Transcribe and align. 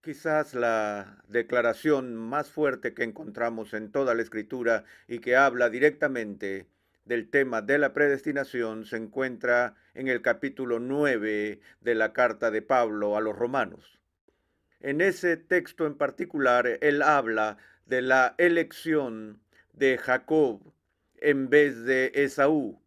Quizás 0.00 0.54
la 0.54 1.22
declaración 1.26 2.14
más 2.14 2.50
fuerte 2.50 2.94
que 2.94 3.02
encontramos 3.02 3.74
en 3.74 3.90
toda 3.90 4.14
la 4.14 4.22
escritura 4.22 4.84
y 5.08 5.18
que 5.18 5.34
habla 5.34 5.70
directamente 5.70 6.66
del 7.04 7.28
tema 7.28 7.62
de 7.62 7.78
la 7.78 7.92
predestinación 7.92 8.84
se 8.84 8.96
encuentra 8.96 9.74
en 9.94 10.08
el 10.08 10.22
capítulo 10.22 10.78
9 10.78 11.60
de 11.80 11.94
la 11.94 12.12
carta 12.12 12.50
de 12.50 12.62
Pablo 12.62 13.16
a 13.16 13.20
los 13.20 13.36
romanos. 13.36 13.98
En 14.80 15.00
ese 15.00 15.36
texto 15.36 15.86
en 15.86 15.96
particular, 15.96 16.78
él 16.80 17.02
habla 17.02 17.58
de 17.86 18.02
la 18.02 18.34
elección 18.38 19.40
de 19.72 19.98
Jacob 19.98 20.60
en 21.16 21.50
vez 21.50 21.82
de 21.84 22.12
Esaú. 22.14 22.80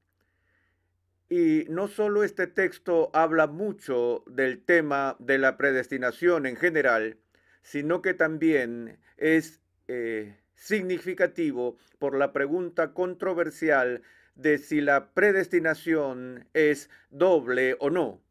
Y 1.32 1.66
no 1.70 1.88
solo 1.88 2.26
este 2.26 2.46
texto 2.46 3.10
habla 3.14 3.48
mucho 3.48 4.22
del 4.28 4.62
tema 4.66 5.16
de 5.18 5.38
la 5.38 5.56
predestinación 5.56 6.46
en 6.46 6.58
general, 6.58 7.20
sino 7.62 8.02
que 8.02 8.14
también 8.14 9.00
es 9.16 9.62
eh, 9.88 10.36
significativo 10.56 11.78
por 12.00 12.18
la 12.18 12.34
pregunta 12.34 12.94
controversial 12.94 14.02
de 14.36 14.58
si 14.58 14.82
la 14.82 15.14
predestinación 15.14 16.50
es 16.54 16.90
doble 17.12 17.78
o 17.80 17.90
no. 17.90 18.22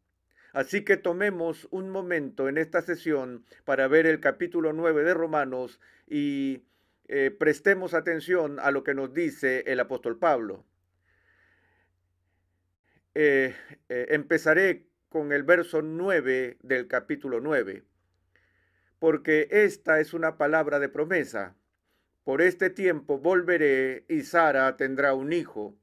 Así 0.53 0.85
que 0.85 0.95
tomemos 0.95 1.67
un 1.71 1.89
momento 1.89 2.49
en 2.49 2.59
esta 2.59 2.83
sesión 2.83 3.43
para 3.65 3.87
ver 3.87 4.05
el 4.05 4.19
capítulo 4.19 4.73
9 4.73 5.03
de 5.03 5.15
Romanos 5.15 5.79
y 6.07 6.65
eh, 7.07 7.31
prestemos 7.31 7.95
atención 7.95 8.59
a 8.59 8.69
lo 8.69 8.83
que 8.83 8.93
nos 8.93 9.11
dice 9.11 9.63
el 9.65 9.79
apóstol 9.79 10.19
Pablo. 10.19 10.65
Eh, 13.13 13.53
eh, 13.89 14.05
empezaré 14.11 14.85
con 15.09 15.33
el 15.33 15.43
verso 15.43 15.81
9 15.81 16.57
del 16.61 16.87
capítulo 16.87 17.41
9, 17.41 17.83
porque 18.99 19.49
esta 19.51 19.99
es 19.99 20.13
una 20.13 20.37
palabra 20.37 20.79
de 20.79 20.87
promesa. 20.87 21.53
Por 22.23 22.41
este 22.41 22.69
tiempo 22.69 23.17
volveré 23.19 24.05
y 24.07 24.21
Sara 24.21 24.77
tendrá 24.77 25.13
un 25.13 25.33
hijo. 25.33 25.75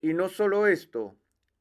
Y 0.00 0.14
no 0.14 0.30
solo 0.30 0.66
esto, 0.66 1.14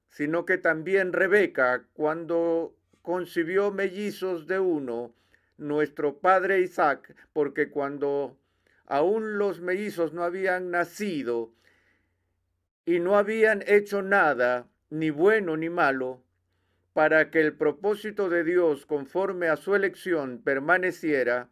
sino 0.10 0.46
que 0.46 0.58
también 0.58 1.12
Rebeca, 1.12 1.86
cuando 1.92 2.78
concibió 3.02 3.72
mellizos 3.72 4.48
de 4.48 4.60
uno, 4.60 5.14
nuestro 5.58 6.20
padre 6.20 6.62
Isaac, 6.62 7.14
porque 7.34 7.70
cuando 7.70 8.38
aún 8.86 9.38
los 9.38 9.60
mellizos 9.60 10.14
no 10.14 10.24
habían 10.24 10.72
nacido, 10.72 11.52
y 12.86 13.00
no 13.00 13.18
habían 13.18 13.64
hecho 13.68 14.02
nada, 14.02 14.68
ni 14.90 15.10
bueno 15.10 15.58
ni 15.58 15.70
malo, 15.70 16.24
para 16.94 17.30
que 17.32 17.42
el 17.42 17.54
propósito 17.54 18.30
de 18.30 18.44
Dios 18.44 18.86
conforme 18.86 19.50
a 19.50 19.58
su 19.58 19.76
elección 19.76 20.42
permaneciera, 20.44 21.50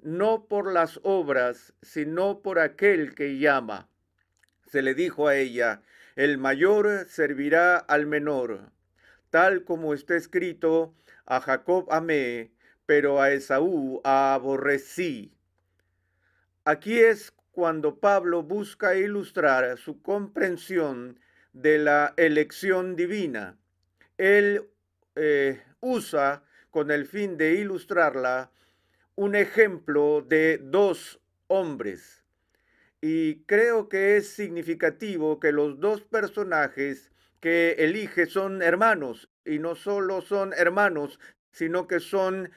no 0.00 0.46
por 0.46 0.72
las 0.72 1.00
obras, 1.02 1.74
sino 1.82 2.40
por 2.40 2.58
aquel 2.58 3.14
que 3.14 3.38
llama. 3.38 3.88
Se 4.66 4.82
le 4.82 4.94
dijo 4.94 5.28
a 5.28 5.36
ella, 5.36 5.82
el 6.16 6.38
mayor 6.38 7.06
servirá 7.08 7.76
al 7.76 8.06
menor, 8.06 8.70
tal 9.30 9.64
como 9.64 9.92
está 9.92 10.16
escrito, 10.16 10.94
a 11.26 11.40
Jacob 11.40 11.86
amé, 11.90 12.52
pero 12.86 13.20
a 13.20 13.30
Esaú 13.32 14.00
aborrecí. 14.04 15.32
Aquí 16.64 16.98
es 16.98 17.32
cuando 17.52 17.98
Pablo 17.98 18.42
busca 18.42 18.96
ilustrar 18.96 19.76
su 19.78 20.02
comprensión 20.02 21.18
de 21.52 21.78
la 21.78 22.14
elección 22.16 22.96
divina. 22.96 23.58
Él 24.18 24.68
eh, 25.16 25.62
usa, 25.80 26.44
con 26.70 26.90
el 26.90 27.06
fin 27.06 27.36
de 27.36 27.54
ilustrarla, 27.54 28.50
un 29.16 29.34
ejemplo 29.34 30.24
de 30.26 30.58
dos 30.62 31.20
hombres. 31.48 32.24
Y 33.00 33.42
creo 33.44 33.88
que 33.88 34.16
es 34.16 34.28
significativo 34.28 35.40
que 35.40 35.52
los 35.52 35.80
dos 35.80 36.02
personajes 36.02 37.10
que 37.40 37.72
elige 37.78 38.26
son 38.26 38.62
hermanos, 38.62 39.30
y 39.44 39.58
no 39.58 39.74
solo 39.74 40.20
son 40.20 40.52
hermanos, 40.52 41.18
sino 41.50 41.88
que 41.88 41.98
son 41.98 42.50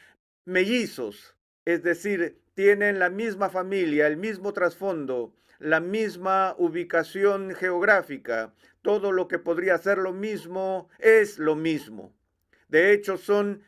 mellizos, 0.46 1.36
es 1.66 1.82
decir, 1.84 2.38
tienen 2.54 3.00
la 3.00 3.10
misma 3.10 3.50
familia, 3.50 4.08
el 4.08 4.18
mismo 4.18 4.54
trasfondo, 4.54 5.34
la 5.60 5.80
misma 5.80 6.56
ubicación 6.58 7.56
geográfica. 7.56 8.54
Todo 8.82 9.12
lo 9.12 9.28
que 9.28 9.40
podría 9.40 9.78
ser 9.78 9.98
lo 9.98 10.14
mismo 10.14 10.90
es 11.00 11.40
lo 11.40 11.56
mismo. 11.56 12.14
De 12.68 12.92
hecho, 12.92 13.18
son 13.18 13.64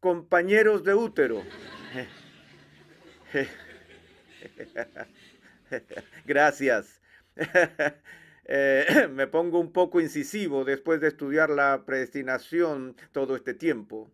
compañeros 0.00 0.84
de 0.84 0.94
útero. 0.94 1.42
Gracias. 6.26 7.00
Eh, 8.44 9.08
me 9.10 9.28
pongo 9.28 9.60
un 9.60 9.72
poco 9.72 10.00
incisivo 10.00 10.64
después 10.64 11.00
de 11.00 11.08
estudiar 11.08 11.48
la 11.48 11.84
predestinación 11.86 12.96
todo 13.12 13.36
este 13.36 13.54
tiempo. 13.54 14.10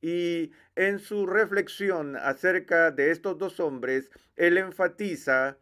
Y 0.00 0.52
en 0.76 0.98
su 0.98 1.26
reflexión 1.26 2.16
acerca 2.16 2.90
de 2.90 3.10
estos 3.10 3.38
dos 3.38 3.60
hombres, 3.60 4.10
él 4.36 4.56
enfatiza 4.56 5.58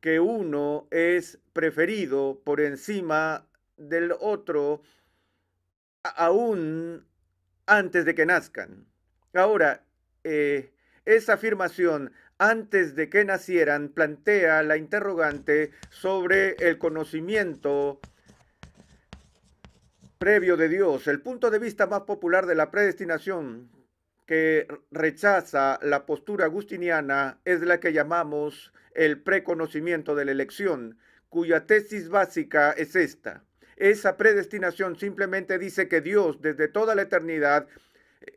que 0.00 0.20
uno 0.20 0.88
es 0.90 1.38
preferido 1.52 2.40
por 2.44 2.60
encima 2.60 3.46
del 3.76 4.12
otro 4.20 4.82
aún 6.02 7.06
antes 7.66 8.04
de 8.04 8.14
que 8.14 8.26
nazcan. 8.26 8.86
Ahora, 9.34 9.84
eh, 10.24 10.72
esa 11.04 11.34
afirmación 11.34 12.12
antes 12.38 12.94
de 12.94 13.08
que 13.08 13.24
nacieran 13.24 13.88
plantea 13.88 14.62
la 14.62 14.76
interrogante 14.76 15.72
sobre 15.90 16.52
el 16.60 16.78
conocimiento 16.78 18.00
previo 20.18 20.56
de 20.56 20.68
Dios, 20.68 21.06
el 21.06 21.20
punto 21.20 21.48
de 21.50 21.60
vista 21.60 21.86
más 21.86 22.02
popular 22.02 22.46
de 22.46 22.56
la 22.56 22.70
predestinación 22.70 23.70
que 24.26 24.66
rechaza 24.90 25.78
la 25.80 26.06
postura 26.06 26.46
agustiniana 26.46 27.38
es 27.44 27.62
la 27.62 27.78
que 27.78 27.92
llamamos 27.92 28.72
el 28.94 29.22
preconocimiento 29.22 30.16
de 30.16 30.24
la 30.24 30.32
elección, 30.32 30.98
cuya 31.28 31.66
tesis 31.66 32.08
básica 32.08 32.72
es 32.72 32.96
esta. 32.96 33.44
Esa 33.76 34.16
predestinación 34.16 34.96
simplemente 34.96 35.56
dice 35.56 35.88
que 35.88 36.00
Dios 36.00 36.42
desde 36.42 36.66
toda 36.66 36.96
la 36.96 37.02
eternidad 37.02 37.68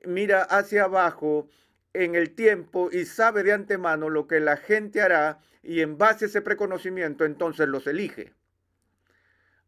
mira 0.06 0.44
hacia 0.44 0.84
abajo 0.84 1.50
en 1.94 2.14
el 2.14 2.36
tiempo 2.36 2.90
y 2.92 3.06
sabe 3.06 3.42
de 3.42 3.54
antemano 3.54 4.10
lo 4.10 4.28
que 4.28 4.40
la 4.40 4.56
gente 4.56 5.02
hará 5.02 5.40
y 5.64 5.82
en 5.82 5.98
base 5.98 6.26
a 6.26 6.28
ese 6.28 6.42
preconocimiento 6.42 7.26
entonces 7.26 7.68
los 7.68 7.88
elige. 7.88 8.34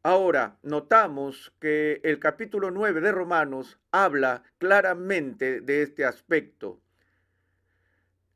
Ahora, 0.06 0.58
notamos 0.64 1.54
que 1.62 2.02
el 2.04 2.20
capítulo 2.20 2.72
9 2.72 3.00
de 3.00 3.14
Romanos 3.14 3.80
habla 3.90 4.44
claramente 4.58 5.62
de 5.62 5.82
este 5.82 6.04
aspecto. 6.04 6.82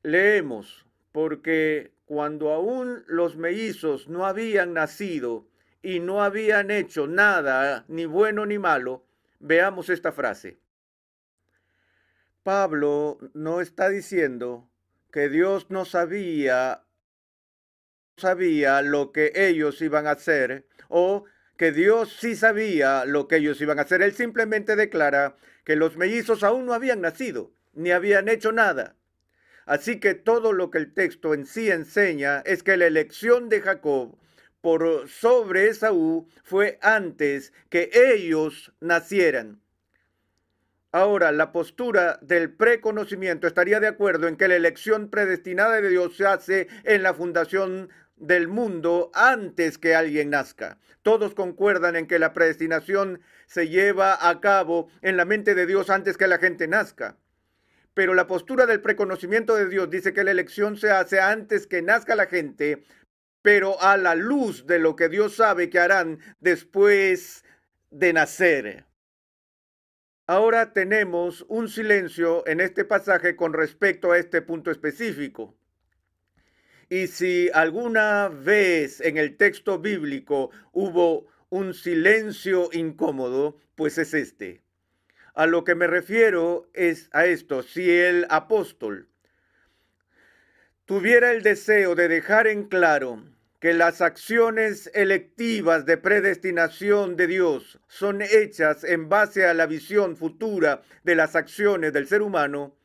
Leemos, 0.01 0.85
porque 1.11 1.91
cuando 2.05 2.53
aún 2.53 3.03
los 3.07 3.35
mellizos 3.35 4.07
no 4.07 4.25
habían 4.25 4.73
nacido 4.73 5.45
y 5.81 5.99
no 5.99 6.23
habían 6.23 6.71
hecho 6.71 7.05
nada, 7.05 7.83
ni 7.89 8.05
bueno 8.05 8.45
ni 8.45 8.57
malo, 8.57 9.05
veamos 9.39 9.89
esta 9.89 10.13
frase. 10.13 10.57
Pablo 12.43 13.17
no 13.33 13.59
está 13.59 13.89
diciendo 13.89 14.69
que 15.11 15.27
Dios 15.27 15.69
no 15.69 15.83
sabía 15.83 16.85
sabía 18.15 18.81
lo 18.81 19.11
que 19.11 19.33
ellos 19.35 19.81
iban 19.81 20.07
a 20.07 20.11
hacer 20.11 20.65
o 20.87 21.25
que 21.57 21.71
Dios 21.71 22.15
sí 22.19 22.35
sabía 22.35 23.05
lo 23.05 23.27
que 23.27 23.37
ellos 23.37 23.59
iban 23.61 23.79
a 23.79 23.83
hacer. 23.83 24.01
Él 24.01 24.13
simplemente 24.13 24.75
declara 24.75 25.35
que 25.63 25.75
los 25.75 25.97
mellizos 25.97 26.43
aún 26.43 26.65
no 26.65 26.73
habían 26.73 27.01
nacido, 27.01 27.51
ni 27.73 27.91
habían 27.91 28.29
hecho 28.29 28.51
nada. 28.51 28.95
Así 29.65 29.99
que 29.99 30.13
todo 30.13 30.53
lo 30.53 30.71
que 30.71 30.77
el 30.77 30.93
texto 30.93 31.33
en 31.33 31.45
sí 31.45 31.69
enseña 31.69 32.41
es 32.45 32.63
que 32.63 32.77
la 32.77 32.87
elección 32.87 33.49
de 33.49 33.61
Jacob 33.61 34.17
por 34.61 35.09
sobre 35.09 35.67
Esaú 35.67 36.27
fue 36.43 36.79
antes 36.81 37.53
que 37.69 37.89
ellos 37.93 38.73
nacieran. 38.79 39.59
Ahora, 40.93 41.31
la 41.31 41.51
postura 41.51 42.17
del 42.21 42.51
preconocimiento 42.51 43.45
estaría 43.45 43.79
de 43.79 43.87
acuerdo 43.87 44.27
en 44.27 44.37
que 44.37 44.47
la 44.47 44.55
elección 44.55 45.09
predestinada 45.09 45.81
de 45.81 45.89
Dios 45.89 46.15
se 46.15 46.25
hace 46.25 46.67
en 46.85 47.03
la 47.03 47.13
fundación 47.13 47.89
del 48.17 48.47
mundo 48.47 49.11
antes 49.13 49.77
que 49.77 49.95
alguien 49.95 50.31
nazca. 50.31 50.79
Todos 51.01 51.33
concuerdan 51.33 51.95
en 51.95 52.07
que 52.07 52.19
la 52.19 52.33
predestinación 52.33 53.21
se 53.45 53.69
lleva 53.69 54.29
a 54.29 54.41
cabo 54.41 54.89
en 55.01 55.17
la 55.17 55.25
mente 55.25 55.55
de 55.55 55.65
Dios 55.65 55.89
antes 55.89 56.17
que 56.17 56.27
la 56.27 56.37
gente 56.37 56.67
nazca. 56.67 57.17
Pero 57.93 58.13
la 58.13 58.27
postura 58.27 58.65
del 58.65 58.81
preconocimiento 58.81 59.55
de 59.55 59.69
Dios 59.69 59.89
dice 59.89 60.13
que 60.13 60.23
la 60.23 60.31
elección 60.31 60.77
se 60.77 60.91
hace 60.91 61.19
antes 61.19 61.65
que 61.65 61.81
nazca 61.81 62.15
la 62.15 62.27
gente, 62.27 62.83
pero 63.41 63.81
a 63.81 63.97
la 63.97 64.13
luz 64.13 64.67
de 64.67 64.79
lo 64.79 64.95
que 64.95 65.09
Dios 65.09 65.35
sabe 65.35 65.69
que 65.69 65.79
harán 65.79 66.19
después 66.39 67.43
de 67.89 68.13
nacer. 68.13 68.85
Ahora 70.27 70.73
tenemos 70.73 71.45
un 71.47 71.69
silencio 71.69 72.45
en 72.47 72.59
este 72.59 72.83
pasaje 72.83 73.35
con 73.35 73.53
respecto 73.53 74.11
a 74.11 74.17
este 74.17 74.41
punto 74.41 74.71
específico. 74.71 75.56
Y 76.89 77.07
si 77.07 77.49
alguna 77.53 78.29
vez 78.29 79.01
en 79.01 79.17
el 79.17 79.35
texto 79.35 79.79
bíblico 79.79 80.51
hubo 80.71 81.27
un 81.49 81.73
silencio 81.73 82.69
incómodo, 82.71 83.57
pues 83.75 83.97
es 83.97 84.13
este. 84.13 84.61
A 85.33 85.45
lo 85.45 85.63
que 85.63 85.75
me 85.75 85.87
refiero 85.87 86.69
es 86.73 87.09
a 87.11 87.25
esto. 87.25 87.61
Si 87.61 87.91
el 87.91 88.25
apóstol 88.29 89.09
tuviera 90.85 91.31
el 91.31 91.43
deseo 91.43 91.93
de 91.93 92.07
dejar 92.07 92.47
en 92.47 92.63
claro 92.63 93.23
que 93.59 93.73
las 93.73 94.01
acciones 94.01 94.89
electivas 94.93 95.85
de 95.85 95.97
predestinación 95.97 97.17
de 97.17 97.27
Dios 97.27 97.79
son 97.87 98.21
hechas 98.21 98.83
en 98.83 99.09
base 99.09 99.45
a 99.45 99.53
la 99.53 99.65
visión 99.65 100.15
futura 100.15 100.83
de 101.03 101.15
las 101.15 101.35
acciones 101.35 101.91
del 101.91 102.07
ser 102.07 102.21
humano, 102.21 102.77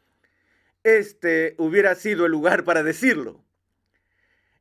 este 0.83 1.55
hubiera 1.59 1.95
sido 1.95 2.27
el 2.27 2.33
lugar 2.33 2.65
para 2.65 2.83
decirlo. 2.83 3.45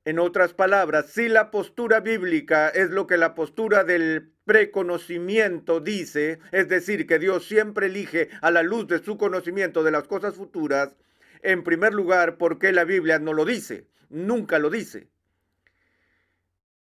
En 0.04 0.18
otras 0.18 0.56
palabras, 0.56 1.12
si 1.12 1.30
la 1.30 1.52
postura 1.52 2.00
bíblica 2.00 2.70
es 2.70 2.90
lo 2.90 3.06
que 3.06 3.18
la 3.18 3.36
postura 3.36 3.84
del 3.84 4.32
preconocimiento 4.46 5.80
dice, 5.80 6.40
es 6.52 6.68
decir, 6.68 7.06
que 7.06 7.20
Dios 7.20 7.48
siempre 7.48 7.86
elige 7.86 8.30
a 8.42 8.50
la 8.50 8.64
luz 8.64 8.88
de 8.88 9.04
su 9.04 9.18
conocimiento 9.20 9.84
de 9.84 9.92
las 9.92 10.08
cosas 10.08 10.36
futuras, 10.36 10.98
en 11.44 11.64
primer 11.64 11.94
lugar, 11.94 12.38
porque 12.38 12.72
la 12.72 12.84
Biblia 12.84 13.20
no 13.20 13.34
lo 13.34 13.46
dice? 13.46 13.88
Nunca 14.10 14.58
lo 14.58 14.72
dice. 14.72 15.08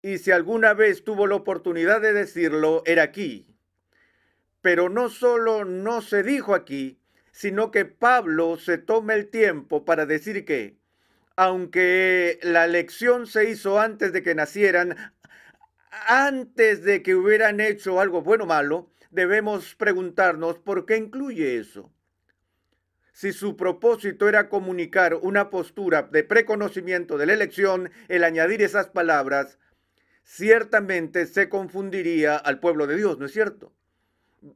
Y 0.01 0.17
si 0.17 0.31
alguna 0.31 0.74
vez 0.74 1.03
tuvo 1.03 1.27
la 1.27 1.35
oportunidad 1.35 2.01
de 2.01 2.13
decirlo, 2.13 2.81
era 2.88 3.03
aquí. 3.03 3.45
Pero 4.62 4.89
no 4.89 5.09
solo 5.09 5.63
no 5.63 6.01
se 6.01 6.24
dijo 6.24 6.56
aquí, 6.56 7.00
sino 7.31 7.69
que 7.69 7.85
Pablo 7.85 8.57
se 8.57 8.79
toma 8.79 9.13
el 9.13 9.29
tiempo 9.29 9.85
para 9.85 10.07
decir 10.07 10.44
que, 10.44 10.81
aunque 11.36 12.39
la 12.44 12.68
lección 12.68 13.28
se 13.28 13.50
hizo 13.50 13.80
antes 13.80 14.13
de 14.13 14.24
que 14.24 14.36
nacieran, 14.36 14.95
antes 16.07 16.83
de 16.83 17.01
que 17.04 17.16
hubieran 17.16 17.60
hecho 17.60 18.00
algo 18.00 18.22
bueno 18.22 18.45
o 18.45 18.48
malo, 18.48 18.92
debemos 19.12 19.75
preguntarnos 19.75 20.60
por 20.60 20.86
qué 20.86 20.98
incluye 20.98 21.57
eso. 21.57 21.92
Si 23.13 23.33
su 23.33 23.56
propósito 23.56 24.28
era 24.30 24.50
comunicar 24.50 25.16
una 25.16 25.50
postura 25.50 26.04
de 26.04 26.24
preconocimiento 26.24 27.18
de 27.18 27.25
la 27.25 27.34
elección, 27.34 27.92
el 28.07 28.24
añadir 28.24 28.62
esas 28.62 28.88
palabras 28.88 29.60
ciertamente 30.24 31.25
se 31.25 31.50
confundiría 31.50 32.38
al 32.38 32.60
pueblo 32.60 32.88
de 32.88 32.95
Dios, 32.95 33.19
¿no 33.19 33.25
es 33.25 33.34
cierto? 33.34 33.74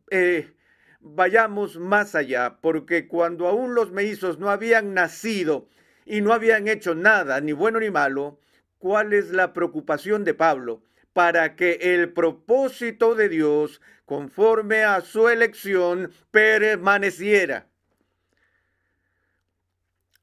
Eh, 0.09 0.53
vayamos 0.99 1.77
más 1.77 2.15
allá, 2.15 2.57
porque 2.61 3.07
cuando 3.07 3.47
aún 3.47 3.75
los 3.75 3.91
mellizos 3.91 4.39
no 4.39 4.49
habían 4.49 4.93
nacido 4.93 5.67
y 6.05 6.21
no 6.21 6.31
habían 6.33 6.67
hecho 6.67 6.95
nada, 6.95 7.41
ni 7.41 7.51
bueno 7.51 7.79
ni 7.79 7.89
malo, 7.89 8.39
¿cuál 8.77 9.13
es 9.13 9.31
la 9.31 9.53
preocupación 9.53 10.23
de 10.23 10.33
Pablo? 10.33 10.83
Para 11.13 11.55
que 11.55 11.79
el 11.81 12.13
propósito 12.13 13.15
de 13.15 13.29
Dios, 13.29 13.81
conforme 14.05 14.83
a 14.83 15.01
su 15.01 15.27
elección, 15.27 16.11
permaneciera. 16.31 17.67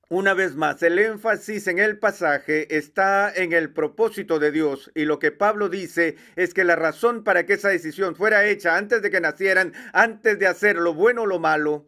Una 0.09 0.35
vez 0.35 0.55
más, 0.57 0.83
el 0.83 0.99
énfasis 0.99 1.67
en 1.69 1.79
el 1.79 1.99
pasaje 1.99 2.77
está 2.77 3.33
en 3.35 3.55
el 3.55 3.73
propósito 3.73 4.39
de 4.39 4.53
Dios 4.53 4.91
y 4.95 5.07
lo 5.07 5.19
que 5.19 5.33
Pablo 5.33 5.71
dice 5.71 6.17
es 6.37 6.53
que 6.53 6.65
la 6.65 6.77
razón 6.77 7.25
para 7.25 7.47
que 7.47 7.55
esa 7.55 7.71
decisión 7.71 8.15
fuera 8.15 8.45
hecha 8.45 8.77
antes 8.77 9.01
de 9.01 9.11
que 9.11 9.23
nacieran, 9.23 9.73
antes 9.95 10.39
de 10.39 10.47
hacer 10.47 10.77
lo 10.77 10.93
bueno 10.93 11.23
o 11.23 11.27
lo 11.27 11.39
malo, 11.39 11.87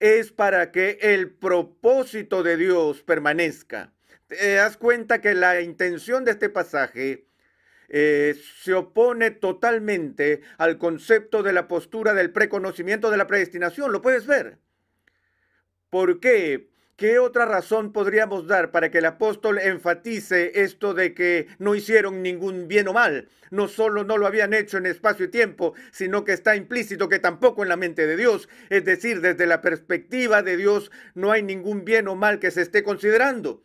es 0.00 0.32
para 0.32 0.72
que 0.72 0.98
el 1.00 1.30
propósito 1.30 2.42
de 2.42 2.56
Dios 2.56 3.02
permanezca. 3.02 3.92
Te 4.26 4.54
das 4.54 4.76
cuenta 4.76 5.20
que 5.20 5.34
la 5.34 5.60
intención 5.60 6.24
de 6.24 6.32
este 6.32 6.48
pasaje 6.48 7.26
eh, 7.88 8.34
se 8.62 8.74
opone 8.74 9.30
totalmente 9.30 10.42
al 10.58 10.78
concepto 10.78 11.42
de 11.42 11.52
la 11.52 11.68
postura 11.68 12.14
del 12.14 12.32
preconocimiento 12.32 13.10
de 13.10 13.16
la 13.16 13.26
predestinación. 13.26 13.92
¿Lo 13.92 14.02
puedes 14.02 14.26
ver? 14.26 14.58
¿Por 15.90 16.18
qué? 16.20 16.68
¿Qué 16.96 17.18
otra 17.18 17.44
razón 17.44 17.92
podríamos 17.92 18.46
dar 18.46 18.70
para 18.70 18.90
que 18.90 18.98
el 18.98 19.04
apóstol 19.04 19.58
enfatice 19.58 20.62
esto 20.62 20.94
de 20.94 21.12
que 21.12 21.46
no 21.58 21.74
hicieron 21.74 22.22
ningún 22.22 22.68
bien 22.68 22.88
o 22.88 22.94
mal? 22.94 23.28
No 23.50 23.68
solo 23.68 24.02
no 24.02 24.16
lo 24.16 24.26
habían 24.26 24.54
hecho 24.54 24.78
en 24.78 24.86
espacio 24.86 25.26
y 25.26 25.28
tiempo, 25.28 25.74
sino 25.92 26.24
que 26.24 26.32
está 26.32 26.56
implícito 26.56 27.10
que 27.10 27.18
tampoco 27.18 27.62
en 27.62 27.68
la 27.68 27.76
mente 27.76 28.06
de 28.06 28.16
Dios. 28.16 28.48
Es 28.70 28.86
decir, 28.86 29.20
desde 29.20 29.46
la 29.46 29.60
perspectiva 29.60 30.42
de 30.42 30.56
Dios 30.56 30.90
no 31.14 31.32
hay 31.32 31.42
ningún 31.42 31.84
bien 31.84 32.08
o 32.08 32.14
mal 32.14 32.38
que 32.38 32.50
se 32.50 32.62
esté 32.62 32.82
considerando. 32.82 33.62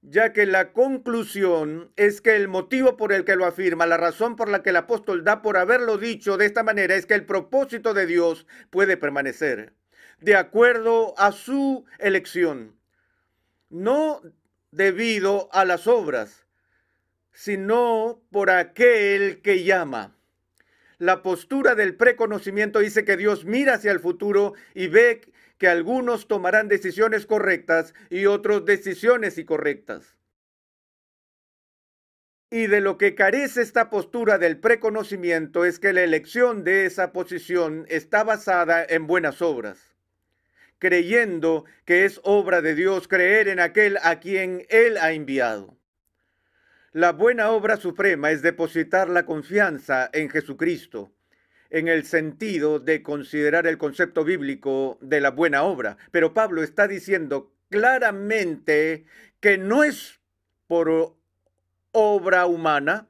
Ya 0.00 0.32
que 0.32 0.44
la 0.44 0.72
conclusión 0.72 1.92
es 1.94 2.20
que 2.20 2.34
el 2.34 2.48
motivo 2.48 2.96
por 2.96 3.12
el 3.12 3.24
que 3.24 3.36
lo 3.36 3.46
afirma, 3.46 3.86
la 3.86 3.96
razón 3.96 4.34
por 4.34 4.48
la 4.48 4.64
que 4.64 4.70
el 4.70 4.76
apóstol 4.76 5.22
da 5.22 5.40
por 5.40 5.56
haberlo 5.56 5.98
dicho 5.98 6.36
de 6.36 6.46
esta 6.46 6.64
manera 6.64 6.96
es 6.96 7.06
que 7.06 7.14
el 7.14 7.26
propósito 7.26 7.94
de 7.94 8.06
Dios 8.06 8.44
puede 8.70 8.96
permanecer 8.96 9.74
de 10.22 10.36
acuerdo 10.36 11.14
a 11.18 11.32
su 11.32 11.84
elección, 11.98 12.76
no 13.70 14.22
debido 14.70 15.48
a 15.52 15.64
las 15.64 15.88
obras, 15.88 16.46
sino 17.32 18.22
por 18.30 18.50
aquel 18.50 19.42
que 19.42 19.64
llama. 19.64 20.16
La 20.98 21.22
postura 21.22 21.74
del 21.74 21.96
preconocimiento 21.96 22.78
dice 22.78 23.04
que 23.04 23.16
Dios 23.16 23.44
mira 23.44 23.74
hacia 23.74 23.90
el 23.90 23.98
futuro 23.98 24.54
y 24.74 24.86
ve 24.86 25.32
que 25.58 25.66
algunos 25.66 26.28
tomarán 26.28 26.68
decisiones 26.68 27.26
correctas 27.26 27.92
y 28.08 28.26
otros 28.26 28.64
decisiones 28.64 29.38
incorrectas. 29.38 30.16
Y 32.48 32.68
de 32.68 32.80
lo 32.80 32.96
que 32.96 33.16
carece 33.16 33.62
esta 33.62 33.90
postura 33.90 34.38
del 34.38 34.60
preconocimiento 34.60 35.64
es 35.64 35.80
que 35.80 35.92
la 35.92 36.02
elección 36.02 36.62
de 36.62 36.86
esa 36.86 37.12
posición 37.12 37.86
está 37.88 38.22
basada 38.22 38.84
en 38.84 39.06
buenas 39.08 39.42
obras 39.42 39.91
creyendo 40.82 41.64
que 41.84 42.04
es 42.04 42.20
obra 42.24 42.60
de 42.60 42.74
Dios 42.74 43.06
creer 43.06 43.46
en 43.46 43.60
aquel 43.60 43.98
a 44.02 44.18
quien 44.18 44.66
Él 44.68 44.96
ha 44.96 45.12
enviado. 45.12 45.78
La 46.90 47.12
buena 47.12 47.50
obra 47.50 47.76
suprema 47.76 48.32
es 48.32 48.42
depositar 48.42 49.08
la 49.08 49.24
confianza 49.24 50.10
en 50.12 50.28
Jesucristo, 50.28 51.12
en 51.70 51.86
el 51.86 52.04
sentido 52.04 52.80
de 52.80 53.00
considerar 53.00 53.68
el 53.68 53.78
concepto 53.78 54.24
bíblico 54.24 54.98
de 55.00 55.20
la 55.20 55.30
buena 55.30 55.62
obra. 55.62 55.98
Pero 56.10 56.34
Pablo 56.34 56.64
está 56.64 56.88
diciendo 56.88 57.52
claramente 57.70 59.04
que 59.38 59.58
no 59.58 59.84
es 59.84 60.18
por 60.66 61.14
obra 61.92 62.46
humana, 62.46 63.08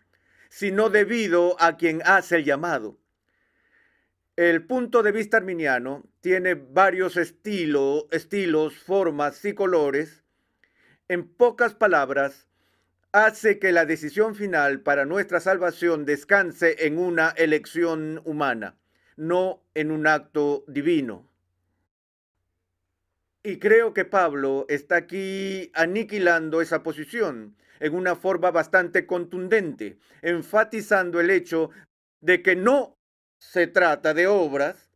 sino 0.51 0.91
debido 0.91 1.57
a 1.59 1.79
quien 1.79 2.03
hace 2.05 2.37
el 2.37 2.45
llamado. 2.45 2.99
El 4.37 4.65
punto 4.65 5.03
de 5.03 5.13
vista 5.13 5.37
arminiano 5.37 6.05
tiene 6.23 6.55
varios 6.55 7.19
estilos, 7.19 8.09
formas 8.79 9.45
y 9.45 9.53
colores. 9.53 10.25
En 11.09 11.29
pocas 11.29 11.75
palabras, 11.75 12.49
hace 13.13 13.59
que 13.59 13.73
la 13.73 13.85
decisión 13.85 14.35
final 14.35 14.81
para 14.81 15.05
nuestra 15.05 15.39
salvación 15.39 16.07
descanse 16.07 16.87
en 16.87 16.99
una 16.99 17.29
elección 17.37 18.23
humana, 18.25 18.79
no 19.17 19.63
en 19.75 19.91
un 19.91 20.07
acto 20.07 20.65
divino. 20.67 21.29
Y 23.43 23.59
creo 23.59 23.93
que 23.93 24.07
Pablo 24.07 24.65
está 24.71 24.97
aquí 24.97 25.71
aniquilando 25.75 26.63
esa 26.63 26.83
posición 26.83 27.55
en 27.81 27.95
una 27.95 28.17
forma 28.17 28.51
bastante 28.51 29.05
contundente, 29.05 29.99
enfatizando 30.23 31.21
el 31.21 31.29
hecho 31.29 31.69
de 32.23 32.41
que 32.41 32.57
no 32.57 32.97
se 33.43 33.67
trata 33.67 34.15
de 34.15 34.29
obras, 34.29 34.89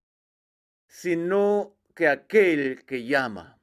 sino 0.87 1.77
que 1.95 2.07
aquel 2.07 2.85
que 2.87 3.05
llama, 3.05 3.59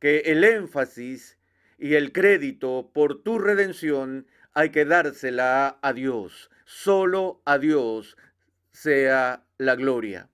que 0.00 0.20
el 0.20 0.44
énfasis 0.44 1.36
y 1.78 1.94
el 1.94 2.12
crédito 2.12 2.90
por 2.94 3.22
tu 3.22 3.40
redención 3.40 4.26
hay 4.54 4.70
que 4.70 4.84
dársela 4.84 5.78
a 5.82 5.92
Dios. 5.92 6.48
Solo 6.64 7.42
a 7.44 7.58
Dios 7.58 8.16
sea 8.70 9.44
la 9.58 9.74
gloria. 9.74 10.30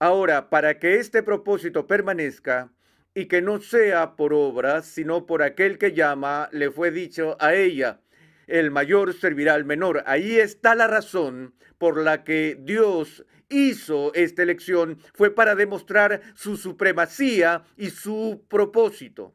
Ahora, 0.00 0.50
para 0.50 0.78
que 0.80 0.96
este 0.96 1.22
propósito 1.22 1.86
permanezca 1.86 2.72
y 3.14 3.26
que 3.26 3.40
no 3.40 3.60
sea 3.60 4.16
por 4.16 4.34
obras, 4.34 4.86
sino 4.86 5.24
por 5.24 5.42
aquel 5.42 5.78
que 5.78 5.92
llama, 5.92 6.48
le 6.52 6.70
fue 6.70 6.90
dicho 6.90 7.36
a 7.40 7.54
ella, 7.54 8.00
el 8.46 8.70
mayor 8.70 9.14
servirá 9.14 9.54
al 9.54 9.64
menor. 9.64 10.02
Ahí 10.06 10.36
está 10.36 10.74
la 10.74 10.86
razón 10.86 11.54
por 11.78 11.98
la 11.98 12.24
que 12.24 12.58
Dios 12.60 13.24
hizo 13.48 14.12
esta 14.14 14.42
elección, 14.42 14.98
fue 15.14 15.30
para 15.30 15.54
demostrar 15.54 16.20
su 16.34 16.56
supremacía 16.56 17.64
y 17.76 17.90
su 17.90 18.44
propósito. 18.48 19.34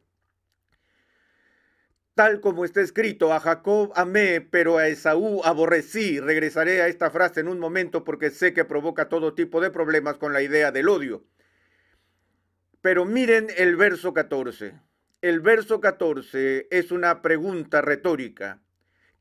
tal 2.14 2.42
como 2.42 2.66
está 2.66 2.82
escrito, 2.82 3.34
a 3.34 3.40
Jacob 3.40 3.94
amé, 3.96 4.42
pero 4.42 4.78
a 4.78 4.88
Esaú 4.88 5.42
aborrecí. 5.44 6.20
Regresaré 6.20 6.82
a 6.82 6.88
esta 6.88 7.10
frase 7.10 7.40
en 7.40 7.48
un 7.48 7.58
momento 7.58 8.04
porque 8.04 8.30
sé 8.30 8.54
que 8.54 8.66
provoca 8.66 9.10
todo 9.10 9.34
tipo 9.34 9.60
de 9.62 9.72
problemas 9.72 10.18
con 10.18 10.34
la 10.34 10.42
idea 10.44 10.72
del 10.72 10.90
odio. 10.90 11.24
Pero 12.82 13.06
miren 13.06 13.48
el 13.58 13.76
verso 13.76 14.14
14. 14.14 14.74
El 15.22 15.40
verso 15.40 15.80
14 15.80 16.68
es 16.70 16.92
una 16.92 17.22
pregunta 17.22 17.82
retórica. 17.82 18.62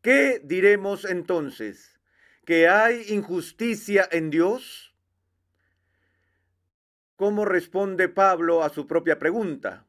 ¿Qué 0.02 0.40
diremos 0.42 1.04
entonces? 1.04 2.00
¿Que 2.46 2.68
hay 2.68 3.04
injusticia 3.08 4.08
en 4.10 4.30
Dios? 4.30 4.94
¿Cómo 7.16 7.44
responde 7.44 8.08
Pablo 8.08 8.62
a 8.62 8.70
su 8.70 8.86
propia 8.86 9.18
pregunta? 9.18 9.86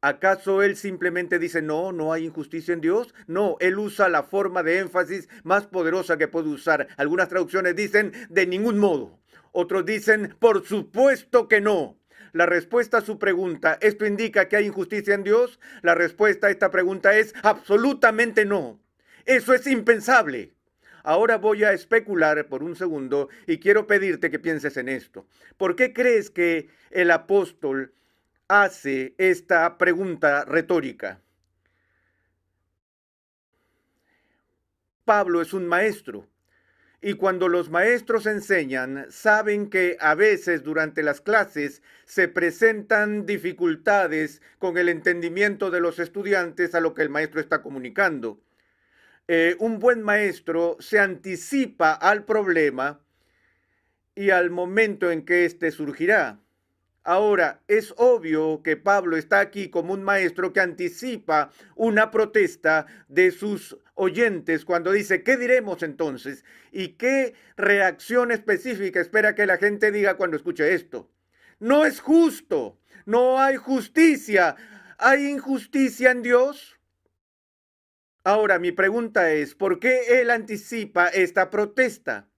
¿Acaso 0.00 0.62
él 0.62 0.76
simplemente 0.76 1.40
dice, 1.40 1.60
no, 1.60 1.90
no 1.90 2.12
hay 2.12 2.26
injusticia 2.26 2.72
en 2.72 2.80
Dios? 2.80 3.12
No, 3.26 3.56
él 3.58 3.80
usa 3.80 4.08
la 4.08 4.22
forma 4.22 4.62
de 4.62 4.78
énfasis 4.78 5.28
más 5.42 5.66
poderosa 5.66 6.16
que 6.18 6.28
puede 6.28 6.50
usar. 6.50 6.86
Algunas 6.96 7.28
traducciones 7.28 7.74
dicen, 7.74 8.12
de 8.30 8.46
ningún 8.46 8.78
modo. 8.78 9.18
Otros 9.50 9.84
dicen, 9.84 10.36
por 10.38 10.64
supuesto 10.64 11.48
que 11.48 11.60
no. 11.60 11.98
La 12.32 12.46
respuesta 12.46 12.98
a 12.98 13.00
su 13.00 13.18
pregunta, 13.18 13.76
¿esto 13.80 14.06
indica 14.06 14.48
que 14.48 14.54
hay 14.54 14.66
injusticia 14.66 15.14
en 15.14 15.24
Dios? 15.24 15.58
La 15.82 15.96
respuesta 15.96 16.46
a 16.46 16.50
esta 16.50 16.70
pregunta 16.70 17.16
es 17.16 17.34
absolutamente 17.42 18.44
no. 18.44 18.78
Eso 19.28 19.54
es 19.54 19.66
impensable. 19.68 20.52
Ahora 21.04 21.36
voy 21.36 21.62
a 21.62 21.72
especular 21.72 22.48
por 22.48 22.64
un 22.64 22.74
segundo 22.74 23.28
y 23.46 23.58
quiero 23.58 23.86
pedirte 23.86 24.30
que 24.30 24.40
pienses 24.40 24.76
en 24.76 24.88
esto. 24.88 25.26
¿Por 25.56 25.76
qué 25.76 25.92
crees 25.92 26.30
que 26.30 26.68
el 26.90 27.12
apóstol 27.12 27.92
hace 28.48 29.14
esta 29.18 29.76
pregunta 29.76 30.44
retórica. 30.46 31.20
Pablo 35.04 35.42
es 35.42 35.52
un 35.52 35.66
maestro 35.66 36.26
y 37.00 37.14
cuando 37.14 37.48
los 37.48 37.70
maestros 37.70 38.26
enseñan, 38.26 39.06
saben 39.10 39.70
que 39.70 39.96
a 40.00 40.14
veces 40.14 40.64
durante 40.64 41.02
las 41.02 41.20
clases 41.20 41.82
se 42.06 42.26
presentan 42.26 43.24
dificultades 43.24 44.42
con 44.58 44.76
el 44.78 44.88
entendimiento 44.88 45.70
de 45.70 45.80
los 45.80 45.98
estudiantes 45.98 46.74
a 46.74 46.80
lo 46.80 46.94
que 46.94 47.02
el 47.02 47.10
maestro 47.10 47.40
está 47.40 47.62
comunicando. 47.62 48.40
Eh, 49.30 49.56
un 49.58 49.78
buen 49.78 50.02
maestro 50.02 50.78
se 50.80 50.98
anticipa 50.98 51.92
al 51.92 52.24
problema 52.24 52.98
y 54.14 54.30
al 54.30 54.48
momento 54.50 55.10
en 55.10 55.26
que 55.26 55.44
éste 55.44 55.70
surgirá. 55.70 56.40
Ahora, 57.04 57.60
es 57.68 57.92
obvio 57.98 58.62
que 58.62 58.78
Pablo 58.78 59.18
está 59.18 59.40
aquí 59.40 59.68
como 59.68 59.92
un 59.92 60.02
maestro 60.02 60.54
que 60.54 60.60
anticipa 60.60 61.50
una 61.76 62.10
protesta 62.10 62.86
de 63.08 63.30
sus 63.30 63.76
oyentes 63.94 64.64
cuando 64.64 64.92
dice, 64.92 65.22
¿qué 65.22 65.36
diremos 65.36 65.82
entonces? 65.82 66.44
¿Y 66.72 66.94
qué 66.94 67.34
reacción 67.56 68.30
específica 68.30 68.98
espera 68.98 69.34
que 69.34 69.46
la 69.46 69.58
gente 69.58 69.92
diga 69.92 70.16
cuando 70.16 70.38
escuche 70.38 70.72
esto? 70.72 71.10
No 71.60 71.84
es 71.84 72.00
justo, 72.00 72.78
no 73.04 73.38
hay 73.38 73.56
justicia, 73.56 74.56
¿hay 74.96 75.26
injusticia 75.28 76.12
en 76.12 76.22
Dios? 76.22 76.77
Ahora, 78.28 78.58
mi 78.58 78.72
pregunta 78.72 79.32
es, 79.32 79.54
¿por 79.54 79.80
qué 79.80 80.20
él 80.20 80.28
anticipa 80.28 81.08
esta 81.08 81.48
protesta? 81.48 82.28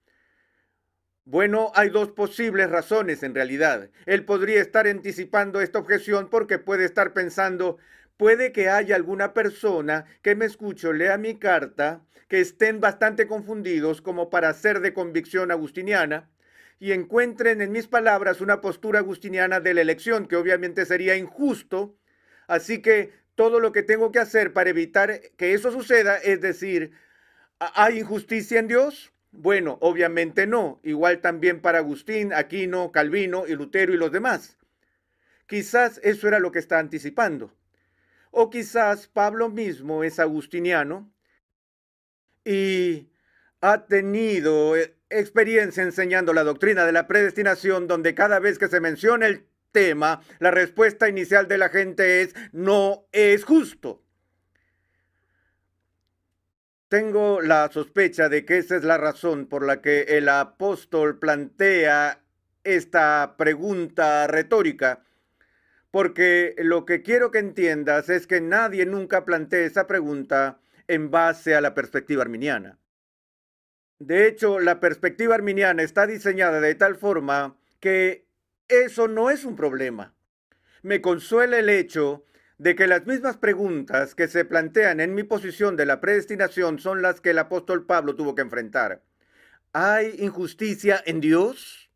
Bueno, 1.25 1.73
hay 1.75 1.89
dos 1.89 2.13
posibles 2.13 2.71
razones 2.71 3.25
en 3.25 3.35
realidad. 3.35 3.91
Él 4.07 4.25
podría 4.25 4.61
estar 4.61 4.87
anticipando 4.87 5.61
esta 5.61 5.81
objeción 5.81 6.31
porque 6.31 6.61
puede 6.61 6.85
estar 6.85 7.13
pensando, 7.13 7.79
puede 8.17 8.53
que 8.53 8.69
haya 8.69 8.95
alguna 8.95 9.35
persona 9.35 10.05
que 10.23 10.37
me 10.37 10.45
escuche, 10.45 10.93
lea 10.93 11.19
mi 11.19 11.41
carta, 11.41 12.07
que 12.29 12.39
estén 12.41 12.79
bastante 12.79 13.27
confundidos 13.27 14.01
como 14.01 14.31
para 14.31 14.55
ser 14.55 14.79
de 14.79 14.95
convicción 14.95 15.51
agustiniana 15.51 16.31
y 16.79 16.93
encuentren 16.93 17.63
en 17.63 17.73
mis 17.73 17.89
palabras 17.89 18.41
una 18.41 18.61
postura 18.61 19.01
agustiniana 19.01 19.59
de 19.59 19.75
la 19.75 19.81
elección, 19.81 20.29
que 20.29 20.37
obviamente 20.37 20.87
sería 20.87 21.17
injusto. 21.17 21.97
Así 22.47 22.81
que 22.81 23.11
todo 23.41 23.59
lo 23.59 23.73
que 23.73 23.83
tengo 23.83 24.13
que 24.13 24.19
hacer 24.19 24.53
para 24.53 24.69
evitar 24.69 25.19
que 25.39 25.55
eso 25.55 25.73
suceda 25.73 26.19
es 26.19 26.43
decir, 26.43 26.93
¿hay 27.59 28.01
injusticia 28.01 28.61
en 28.61 28.69
Dios? 28.69 29.15
Bueno, 29.31 29.79
obviamente 29.81 30.47
no. 30.47 30.79
Igual 30.83 31.23
también 31.23 31.63
para 31.63 31.79
Agustín, 31.79 32.35
Aquino, 32.35 32.93
Calvino 32.93 33.47
y 33.47 33.55
Lutero 33.55 33.95
y 33.95 33.97
los 33.97 34.13
demás. 34.13 34.59
Quizás 35.47 36.03
eso 36.03 36.29
era 36.29 36.39
lo 36.39 36.53
que 36.53 36.59
está 36.59 36.81
anticipando. 36.81 37.51
O 38.31 38.51
quizás 38.51 39.07
Pablo 39.07 39.49
mismo 39.49 40.05
es 40.05 40.19
agustiniano 40.19 41.11
y 42.45 43.09
ha 43.63 43.87
tenido 43.87 44.77
eh, 44.77 44.99
experiencia 45.09 45.83
enseñando 45.83 46.35
la 46.35 46.45
doctrina 46.45 46.85
de 46.85 46.93
la 46.93 47.07
predestinación 47.07 47.89
donde 47.89 48.15
cada 48.15 48.39
vez 48.39 48.59
que 48.59 48.69
se 48.69 48.81
menciona 48.81 49.29
el 49.29 49.47
tema, 49.73 50.21
la 50.39 50.51
respuesta 50.51 51.09
inicial 51.09 51.49
de 51.49 51.59
la 51.59 51.69
gente 51.69 52.23
es 52.23 52.35
no 52.53 53.07
es 53.13 53.45
justo. 53.45 54.03
Tengo 56.89 57.41
la 57.41 57.71
sospecha 57.71 58.29
de 58.29 58.45
que 58.45 58.59
esa 58.59 58.77
es 58.77 58.83
la 58.83 58.99
razón 58.99 59.47
por 59.47 59.65
la 59.65 59.81
que 59.81 60.03
el 60.03 60.29
apóstol 60.29 61.19
plantea 61.19 62.21
esta 62.65 63.37
pregunta 63.39 64.27
retórica, 64.27 65.05
porque 65.91 66.55
lo 66.59 66.85
que 66.85 67.03
quiero 67.03 67.31
que 67.31 67.39
entiendas 67.39 68.09
es 68.09 68.27
que 68.27 68.41
nadie 68.41 68.87
nunca 68.87 69.25
plantea 69.25 69.67
esa 69.67 69.87
pregunta 69.87 70.61
en 70.89 71.11
base 71.11 71.55
a 71.55 71.61
la 71.61 71.75
perspectiva 71.75 72.23
arminiana. 72.23 72.79
De 74.01 74.27
hecho, 74.27 74.59
la 74.59 74.81
perspectiva 74.81 75.35
arminiana 75.35 75.83
está 75.83 76.07
diseñada 76.07 76.61
de 76.61 76.75
tal 76.75 76.97
forma 76.97 77.57
que 77.81 78.27
eso 78.71 79.09
no 79.09 79.31
es 79.31 79.45
un 79.45 79.57
problema. 79.57 80.15
Me 80.83 81.01
consuela 81.01 81.59
el 81.59 81.69
hecho 81.69 82.25
de 82.59 82.75
que 82.75 82.87
las 82.87 83.07
mismas 83.07 83.37
preguntas 83.37 84.15
que 84.15 84.29
se 84.29 84.45
plantean 84.45 85.01
en 85.01 85.15
mi 85.15 85.23
posición 85.23 85.77
de 85.77 85.87
la 85.87 86.01
predestinación 86.01 86.79
son 86.79 87.03
las 87.03 87.21
que 87.21 87.31
el 87.31 87.39
apóstol 87.39 87.87
Pablo 87.87 88.15
tuvo 88.17 88.35
que 88.35 88.43
enfrentar. 88.43 89.03
¿Hay 89.73 90.17
injusticia 90.19 91.03
en 91.07 91.21
Dios? 91.21 91.91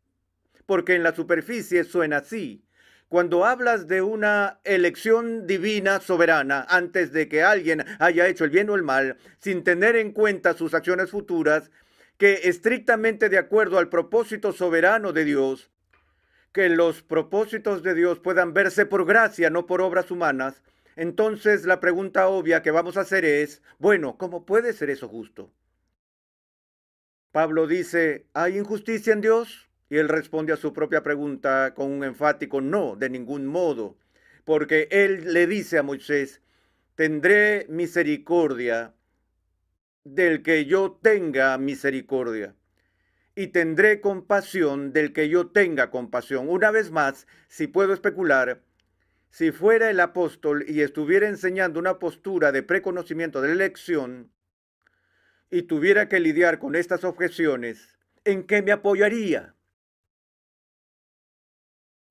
Porque 0.65 0.95
en 0.95 1.03
la 1.03 1.13
superficie 1.13 1.83
suena 1.83 2.17
así. 2.17 2.65
Cuando 3.09 3.45
hablas 3.45 3.87
de 3.87 4.01
una 4.01 4.59
elección 4.63 5.45
divina 5.45 5.99
soberana 5.99 6.65
antes 6.67 7.11
de 7.11 7.29
que 7.29 7.43
alguien 7.43 7.85
haya 7.99 8.27
hecho 8.27 8.43
el 8.43 8.49
bien 8.49 8.69
o 8.71 8.75
el 8.75 8.81
mal, 8.81 9.17
sin 9.39 9.63
tener 9.63 9.95
en 9.95 10.11
cuenta 10.11 10.55
sus 10.55 10.73
acciones 10.73 11.11
futuras, 11.11 11.69
que 12.17 12.41
estrictamente 12.45 13.29
de 13.29 13.37
acuerdo 13.37 13.77
al 13.77 13.89
propósito 13.89 14.51
soberano 14.51 15.13
de 15.13 15.25
Dios, 15.25 15.69
que 16.55 16.69
los 16.69 17.03
propósitos 17.03 17.83
de 17.83 17.93
Dios 17.93 18.21
puedan 18.21 18.53
verse 18.53 18.85
por 18.85 19.05
gracia, 19.05 19.49
no 19.49 19.65
por 19.65 19.81
obras 19.81 20.09
humanas, 20.09 20.63
entonces 20.95 21.65
la 21.65 21.81
pregunta 21.81 22.29
obvia 22.29 22.61
que 22.61 22.71
vamos 22.71 22.95
a 22.95 23.01
hacer 23.01 23.25
es, 23.25 23.61
bueno, 23.77 24.17
¿cómo 24.17 24.45
puede 24.45 24.71
ser 24.71 24.89
eso 24.89 25.09
justo? 25.09 25.51
Pablo 27.33 27.67
dice, 27.67 28.27
¿hay 28.33 28.57
injusticia 28.57 29.11
en 29.11 29.19
Dios? 29.19 29.69
Y 29.89 29.97
él 29.97 30.07
responde 30.07 30.53
a 30.53 30.55
su 30.55 30.71
propia 30.71 31.03
pregunta 31.03 31.73
con 31.75 31.91
un 31.91 32.05
enfático 32.05 32.61
no, 32.61 32.95
de 32.95 33.09
ningún 33.09 33.45
modo, 33.45 33.97
porque 34.45 34.87
él 34.91 35.33
le 35.33 35.47
dice 35.47 35.77
a 35.77 35.83
Moisés, 35.83 36.41
tendré 36.95 37.65
misericordia 37.67 38.93
del 40.05 40.41
que 40.41 40.63
yo 40.63 40.97
tenga 41.01 41.57
misericordia 41.57 42.55
y 43.35 43.47
tendré 43.47 43.99
compasión 43.99 44.93
del 44.93 45.11
que 45.11 45.27
yo 45.27 45.47
tenga 45.47 45.91
compasión. 45.91 46.49
Una 46.49 46.71
vez 46.71 46.89
más, 46.89 47.27
si 47.49 47.67
puedo 47.67 47.93
especular, 47.93 48.61
si 49.29 49.51
fuera 49.51 49.89
el 49.89 49.99
apóstol 49.99 50.63
y 50.67 50.81
estuviera 50.81 51.27
enseñando 51.27 51.77
una 51.77 51.99
postura 51.99 52.53
de 52.53 52.63
preconocimiento 52.63 53.41
de 53.41 53.49
la 53.49 53.53
elección 53.53 54.31
y 55.51 55.63
tuviera 55.63 56.07
que 56.07 56.21
lidiar 56.21 56.57
con 56.57 56.75
estas 56.75 57.03
objeciones, 57.03 57.97
¿en 58.23 58.47
qué 58.47 58.61
me 58.61 58.71
apoyaría? 58.71 59.53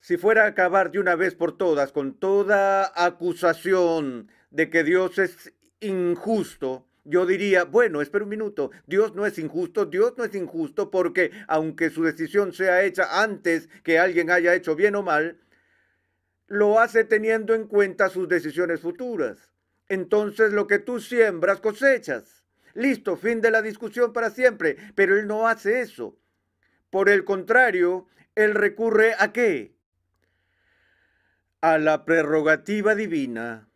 Si 0.00 0.18
fuera 0.18 0.44
a 0.44 0.48
acabar 0.48 0.90
de 0.90 0.98
una 0.98 1.14
vez 1.14 1.34
por 1.34 1.56
todas 1.56 1.90
con 1.90 2.18
toda 2.18 2.92
acusación 2.94 4.30
de 4.50 4.68
que 4.68 4.84
Dios 4.84 5.18
es 5.18 5.54
injusto, 5.80 6.86
yo 7.04 7.26
diría, 7.26 7.64
bueno, 7.64 8.00
espera 8.00 8.24
un 8.24 8.30
minuto, 8.30 8.70
Dios 8.86 9.14
no 9.14 9.26
es 9.26 9.38
injusto, 9.38 9.84
Dios 9.84 10.14
no 10.16 10.24
es 10.24 10.34
injusto 10.34 10.90
porque 10.90 11.30
aunque 11.48 11.90
su 11.90 12.02
decisión 12.02 12.52
sea 12.52 12.82
hecha 12.82 13.22
antes 13.22 13.68
que 13.82 13.98
alguien 13.98 14.30
haya 14.30 14.54
hecho 14.54 14.74
bien 14.74 14.96
o 14.96 15.02
mal, 15.02 15.38
lo 16.46 16.80
hace 16.80 17.04
teniendo 17.04 17.54
en 17.54 17.66
cuenta 17.66 18.08
sus 18.08 18.28
decisiones 18.28 18.80
futuras. 18.80 19.50
Entonces 19.88 20.52
lo 20.52 20.66
que 20.66 20.78
tú 20.78 20.98
siembras 20.98 21.60
cosechas. 21.60 22.44
Listo, 22.72 23.16
fin 23.16 23.40
de 23.40 23.50
la 23.50 23.62
discusión 23.62 24.12
para 24.12 24.30
siempre, 24.30 24.76
pero 24.94 25.16
él 25.16 25.26
no 25.26 25.46
hace 25.46 25.80
eso. 25.80 26.18
Por 26.90 27.08
el 27.08 27.24
contrario, 27.24 28.08
él 28.34 28.54
recurre 28.54 29.14
a 29.18 29.32
qué? 29.32 29.74
A 31.60 31.78
la 31.78 32.04
prerrogativa 32.04 32.94
divina 32.94 33.68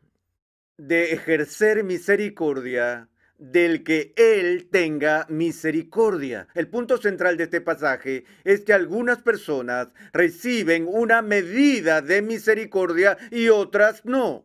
de 0.79 1.13
ejercer 1.13 1.85
misericordia 1.85 3.09
del 3.39 3.85
que 3.85 4.13
Él 4.17 4.69
tenga 4.71 5.27
misericordia. 5.29 6.49
El 6.55 6.69
punto 6.69 6.99
central 6.99 7.37
de 7.37 7.45
este 7.45 7.61
pasaje 7.61 8.25
es 8.45 8.63
que 8.63 8.73
algunas 8.73 9.23
personas 9.23 9.89
reciben 10.13 10.87
una 10.89 11.23
medida 11.23 12.03
de 12.03 12.21
misericordia 12.21 13.17
y 13.31 13.49
otras 13.49 14.05
no. 14.05 14.45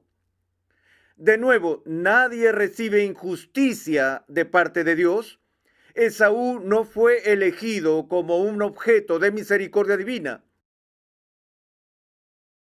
De 1.15 1.37
nuevo, 1.37 1.83
nadie 1.85 2.51
recibe 2.51 3.03
injusticia 3.03 4.23
de 4.27 4.45
parte 4.45 4.83
de 4.83 4.95
Dios. 4.95 5.39
Esaú 5.95 6.59
no 6.59 6.85
fue 6.85 7.31
elegido 7.31 8.07
como 8.07 8.39
un 8.39 8.61
objeto 8.61 9.19
de 9.19 9.31
misericordia 9.31 9.97
divina. 9.97 10.43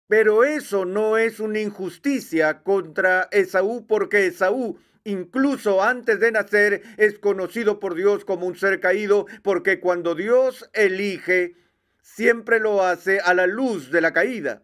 Pero 0.08 0.44
eso 0.44 0.86
no 0.86 1.18
es 1.18 1.40
una 1.40 1.60
injusticia 1.60 2.64
contra 2.64 3.28
Esaú 3.32 3.86
porque 3.86 4.28
Esaú 4.28 4.80
incluso 5.08 5.82
antes 5.82 6.20
de 6.20 6.32
nacer, 6.32 6.84
es 6.98 7.18
conocido 7.18 7.80
por 7.80 7.96
Dios 7.96 8.26
como 8.26 8.46
un 8.46 8.56
ser 8.56 8.80
caído, 8.80 9.26
porque 9.42 9.80
cuando 9.80 10.16
Dios 10.16 10.70
elige, 10.74 11.56
siempre 12.02 12.60
lo 12.60 12.84
hace 12.84 13.20
a 13.22 13.34
la 13.34 13.48
luz 13.48 13.90
de 13.90 14.02
la 14.02 14.12
caída. 14.12 14.64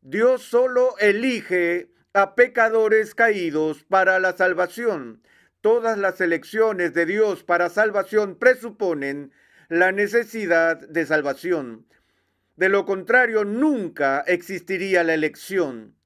Dios 0.00 0.42
solo 0.42 0.96
elige 0.98 1.92
a 2.14 2.34
pecadores 2.34 3.14
caídos 3.14 3.84
para 3.84 4.18
la 4.18 4.34
salvación. 4.36 5.22
Todas 5.60 5.98
las 5.98 6.20
elecciones 6.22 6.94
de 6.94 7.04
Dios 7.04 7.44
para 7.44 7.68
salvación 7.68 8.36
presuponen 8.36 9.32
la 9.68 9.92
necesidad 9.92 10.78
de 10.88 11.04
salvación. 11.04 11.86
De 12.56 12.70
lo 12.70 12.86
contrario, 12.86 13.44
nunca 13.44 14.20
existiría 14.26 15.04
la 15.04 15.12
elección. 15.12 15.99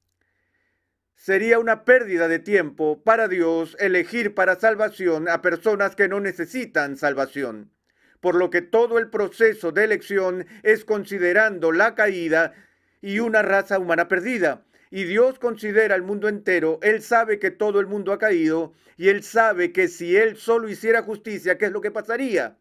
Sería 1.24 1.58
una 1.58 1.86
pérdida 1.86 2.28
de 2.28 2.38
tiempo 2.38 3.02
para 3.02 3.28
Dios 3.28 3.78
elegir 3.80 4.34
para 4.34 4.60
salvación 4.60 5.26
a 5.26 5.40
personas 5.40 5.96
que 5.96 6.06
no 6.06 6.20
necesitan 6.20 6.98
salvación. 6.98 7.72
Por 8.20 8.34
lo 8.34 8.50
que 8.50 8.60
todo 8.60 8.98
el 8.98 9.08
proceso 9.08 9.72
de 9.72 9.84
elección 9.84 10.46
es 10.62 10.84
considerando 10.84 11.72
la 11.72 11.94
caída 11.94 12.52
y 13.00 13.20
una 13.20 13.40
raza 13.40 13.78
humana 13.78 14.06
perdida. 14.06 14.66
Y 14.90 15.04
Dios 15.04 15.38
considera 15.38 15.94
el 15.94 16.02
mundo 16.02 16.28
entero, 16.28 16.78
Él 16.82 17.00
sabe 17.00 17.38
que 17.38 17.50
todo 17.50 17.80
el 17.80 17.86
mundo 17.86 18.12
ha 18.12 18.18
caído 18.18 18.74
y 18.98 19.08
Él 19.08 19.22
sabe 19.22 19.72
que 19.72 19.88
si 19.88 20.18
Él 20.18 20.36
solo 20.36 20.68
hiciera 20.68 21.00
justicia, 21.00 21.56
¿qué 21.56 21.64
es 21.64 21.72
lo 21.72 21.80
que 21.80 21.90
pasaría? 21.90 22.58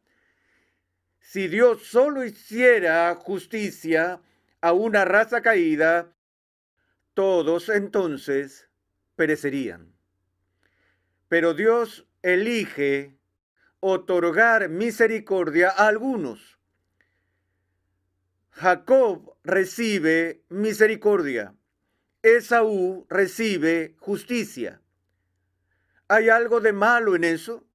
Si 1.19 1.49
Dios 1.49 1.83
solo 1.83 2.23
hiciera 2.23 3.13
justicia 3.15 4.21
a 4.61 4.71
una 4.71 5.03
raza 5.03 5.41
caída, 5.41 6.13
todos 7.13 7.69
entonces 7.69 8.69
perecerían. 9.15 9.93
Pero 11.27 11.53
Dios 11.53 12.07
elige 12.21 13.17
otorgar 13.79 14.69
misericordia 14.69 15.69
a 15.69 15.87
algunos. 15.87 16.59
Jacob 18.51 19.35
recibe 19.43 20.43
misericordia. 20.49 21.55
Esaú 22.21 23.05
recibe 23.09 23.95
justicia. 23.99 24.81
¿Hay 26.07 26.29
algo 26.29 26.61
de 26.61 26.71
malo 26.71 27.15
en 27.15 27.23
eso? 27.23 27.65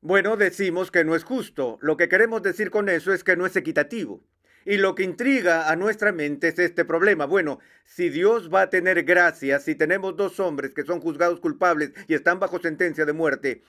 Bueno, 0.00 0.36
decimos 0.36 0.90
que 0.90 1.04
no 1.04 1.14
es 1.14 1.24
justo. 1.24 1.78
Lo 1.82 1.96
que 1.96 2.08
queremos 2.08 2.42
decir 2.42 2.70
con 2.70 2.88
eso 2.88 3.12
es 3.12 3.22
que 3.22 3.36
no 3.36 3.44
es 3.44 3.56
equitativo. 3.56 4.24
Y 4.64 4.76
lo 4.76 4.94
que 4.94 5.04
intriga 5.04 5.70
a 5.70 5.76
nuestra 5.76 6.12
mente 6.12 6.48
es 6.48 6.58
este 6.58 6.84
problema. 6.84 7.24
Bueno, 7.24 7.60
si 7.84 8.08
Dios 8.10 8.52
va 8.52 8.62
a 8.62 8.70
tener 8.70 9.04
gracia, 9.04 9.58
si 9.58 9.74
tenemos 9.74 10.16
dos 10.16 10.38
hombres 10.38 10.74
que 10.74 10.84
son 10.84 11.00
juzgados 11.00 11.40
culpables 11.40 11.92
y 12.08 12.14
están 12.14 12.38
bajo 12.38 12.60
sentencia 12.60 13.04
de 13.04 13.12
muerte, 13.12 13.62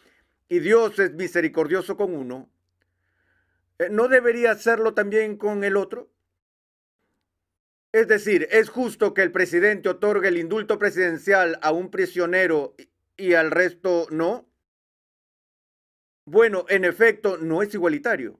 y 0.50 0.60
Dios 0.60 1.00
es 1.00 1.13
misericordioso 1.13 1.95
con 1.95 2.13
uno, 2.13 2.50
eh, 3.79 3.88
¿no 3.89 4.07
debería 4.07 4.51
hacerlo 4.51 4.93
también 4.93 5.38
con 5.38 5.63
el 5.63 5.77
otro? 5.77 6.12
Es 7.93 8.07
decir, 8.07 8.48
¿es 8.51 8.69
justo 8.69 9.13
que 9.13 9.21
el 9.21 9.31
presidente 9.31 9.89
otorgue 9.89 10.29
el 10.29 10.38
indulto 10.38 10.79
presidencial 10.79 11.60
a 11.62 11.71
un 11.71 11.89
prisionero 11.89 12.75
y 13.17 13.34
al 13.34 13.51
resto 13.51 14.08
no? 14.12 14.47
Bueno, 16.25 16.65
en 16.69 16.86
efecto, 16.86 17.38
no 17.38 17.62
es 17.62 17.73
igualitario. 17.73 18.39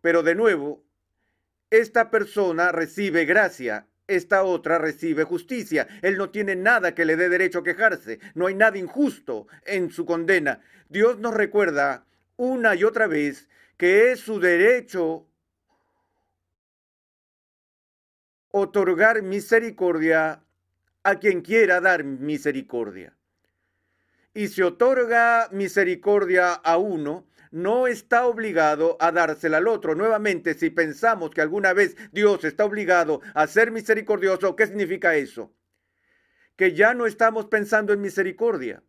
Pero 0.00 0.22
de 0.22 0.34
nuevo, 0.34 0.85
esta 1.70 2.10
persona 2.10 2.72
recibe 2.72 3.24
gracia, 3.24 3.86
esta 4.06 4.44
otra 4.44 4.78
recibe 4.78 5.24
justicia. 5.24 5.86
Él 6.02 6.16
no 6.16 6.30
tiene 6.30 6.56
nada 6.56 6.94
que 6.94 7.04
le 7.04 7.16
dé 7.16 7.28
derecho 7.28 7.60
a 7.60 7.64
quejarse, 7.64 8.20
no 8.34 8.46
hay 8.46 8.54
nada 8.54 8.78
injusto 8.78 9.46
en 9.64 9.90
su 9.90 10.06
condena. 10.06 10.60
Dios 10.88 11.18
nos 11.18 11.34
recuerda 11.34 12.06
una 12.36 12.74
y 12.74 12.84
otra 12.84 13.06
vez 13.06 13.48
que 13.76 14.12
es 14.12 14.20
su 14.20 14.38
derecho 14.40 15.26
otorgar 18.50 19.22
misericordia 19.22 20.42
a 21.02 21.16
quien 21.16 21.42
quiera 21.42 21.80
dar 21.80 22.04
misericordia. 22.04 23.14
Y 24.32 24.48
si 24.48 24.62
otorga 24.62 25.48
misericordia 25.50 26.52
a 26.52 26.76
uno, 26.78 27.26
no 27.50 27.86
está 27.86 28.26
obligado 28.26 28.96
a 29.00 29.12
dársela 29.12 29.58
al 29.58 29.68
otro. 29.68 29.94
Nuevamente, 29.94 30.54
si 30.54 30.70
pensamos 30.70 31.30
que 31.30 31.40
alguna 31.40 31.72
vez 31.72 31.96
Dios 32.12 32.44
está 32.44 32.64
obligado 32.64 33.20
a 33.34 33.46
ser 33.46 33.70
misericordioso, 33.70 34.56
¿qué 34.56 34.66
significa 34.66 35.16
eso? 35.16 35.52
Que 36.56 36.72
ya 36.72 36.94
no 36.94 37.06
estamos 37.06 37.46
pensando 37.46 37.92
en 37.92 38.00
misericordia, 38.00 38.82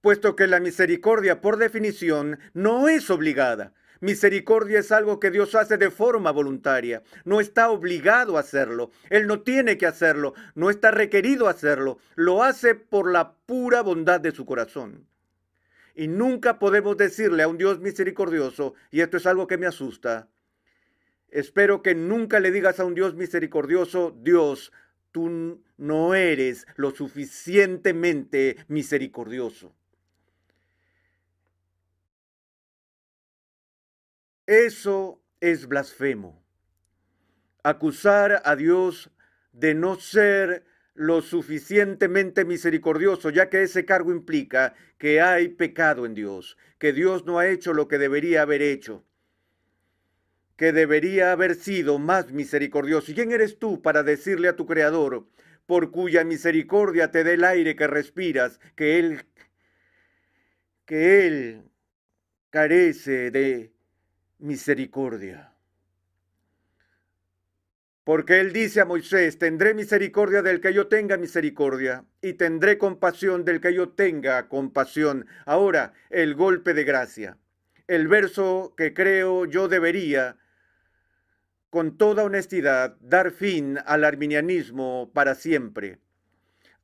puesto 0.00 0.36
que 0.36 0.46
la 0.46 0.60
misericordia, 0.60 1.40
por 1.40 1.56
definición, 1.56 2.38
no 2.52 2.88
es 2.88 3.10
obligada. 3.10 3.74
Misericordia 4.00 4.78
es 4.78 4.92
algo 4.92 5.20
que 5.20 5.30
Dios 5.30 5.54
hace 5.54 5.76
de 5.76 5.90
forma 5.90 6.30
voluntaria. 6.30 7.02
No 7.24 7.38
está 7.38 7.68
obligado 7.70 8.38
a 8.38 8.40
hacerlo. 8.40 8.90
Él 9.10 9.26
no 9.26 9.42
tiene 9.42 9.76
que 9.76 9.86
hacerlo. 9.86 10.32
No 10.54 10.70
está 10.70 10.90
requerido 10.90 11.48
hacerlo. 11.48 11.98
Lo 12.14 12.42
hace 12.42 12.74
por 12.74 13.12
la 13.12 13.34
pura 13.44 13.82
bondad 13.82 14.18
de 14.18 14.32
su 14.32 14.46
corazón. 14.46 15.09
Y 15.94 16.08
nunca 16.08 16.58
podemos 16.58 16.96
decirle 16.96 17.42
a 17.42 17.48
un 17.48 17.58
Dios 17.58 17.80
misericordioso, 17.80 18.74
y 18.90 19.00
esto 19.00 19.16
es 19.16 19.26
algo 19.26 19.46
que 19.46 19.58
me 19.58 19.66
asusta, 19.66 20.28
espero 21.28 21.82
que 21.82 21.94
nunca 21.94 22.40
le 22.40 22.50
digas 22.50 22.80
a 22.80 22.84
un 22.84 22.94
Dios 22.94 23.14
misericordioso, 23.14 24.16
Dios, 24.22 24.72
tú 25.12 25.62
no 25.76 26.14
eres 26.14 26.66
lo 26.76 26.90
suficientemente 26.90 28.56
misericordioso. 28.68 29.74
Eso 34.46 35.22
es 35.40 35.66
blasfemo. 35.68 36.42
Acusar 37.62 38.42
a 38.44 38.56
Dios 38.56 39.10
de 39.52 39.74
no 39.74 39.96
ser 39.96 40.64
lo 40.94 41.22
suficientemente 41.22 42.44
misericordioso, 42.44 43.30
ya 43.30 43.48
que 43.48 43.62
ese 43.62 43.84
cargo 43.84 44.12
implica 44.12 44.74
que 44.98 45.20
hay 45.20 45.48
pecado 45.48 46.04
en 46.04 46.14
Dios, 46.14 46.56
que 46.78 46.92
Dios 46.92 47.24
no 47.24 47.38
ha 47.38 47.48
hecho 47.48 47.72
lo 47.72 47.88
que 47.88 47.98
debería 47.98 48.42
haber 48.42 48.62
hecho, 48.62 49.04
que 50.56 50.72
debería 50.72 51.32
haber 51.32 51.54
sido 51.54 51.98
más 51.98 52.32
misericordioso. 52.32 53.10
¿Y 53.10 53.14
quién 53.14 53.32
eres 53.32 53.58
tú 53.58 53.80
para 53.80 54.02
decirle 54.02 54.48
a 54.48 54.56
tu 54.56 54.66
Creador, 54.66 55.26
por 55.66 55.90
cuya 55.90 56.24
misericordia 56.24 57.10
te 57.10 57.24
dé 57.24 57.34
el 57.34 57.44
aire 57.44 57.76
que 57.76 57.86
respiras, 57.86 58.60
que 58.74 58.98
Él, 58.98 59.24
que 60.84 61.26
Él 61.26 61.62
carece 62.50 63.30
de 63.30 63.72
misericordia? 64.38 65.49
Porque 68.04 68.40
él 68.40 68.52
dice 68.52 68.80
a 68.80 68.86
Moisés, 68.86 69.38
tendré 69.38 69.74
misericordia 69.74 70.42
del 70.42 70.60
que 70.60 70.72
yo 70.72 70.88
tenga 70.88 71.18
misericordia 71.18 72.04
y 72.22 72.32
tendré 72.32 72.78
compasión 72.78 73.44
del 73.44 73.60
que 73.60 73.74
yo 73.74 73.90
tenga 73.90 74.48
compasión. 74.48 75.26
Ahora, 75.44 75.92
el 76.08 76.34
golpe 76.34 76.72
de 76.72 76.84
gracia. 76.84 77.36
El 77.86 78.08
verso 78.08 78.74
que 78.76 78.94
creo 78.94 79.44
yo 79.44 79.68
debería, 79.68 80.38
con 81.68 81.98
toda 81.98 82.24
honestidad, 82.24 82.96
dar 83.00 83.32
fin 83.32 83.78
al 83.84 84.04
arminianismo 84.04 85.10
para 85.12 85.34
siempre. 85.34 85.98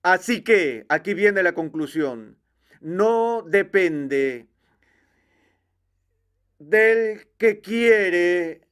Así 0.02 0.42
que, 0.42 0.84
aquí 0.88 1.14
viene 1.14 1.42
la 1.42 1.54
conclusión, 1.54 2.38
no 2.80 3.42
depende 3.42 4.46
del 6.58 7.26
que 7.38 7.60
quiere 7.60 8.65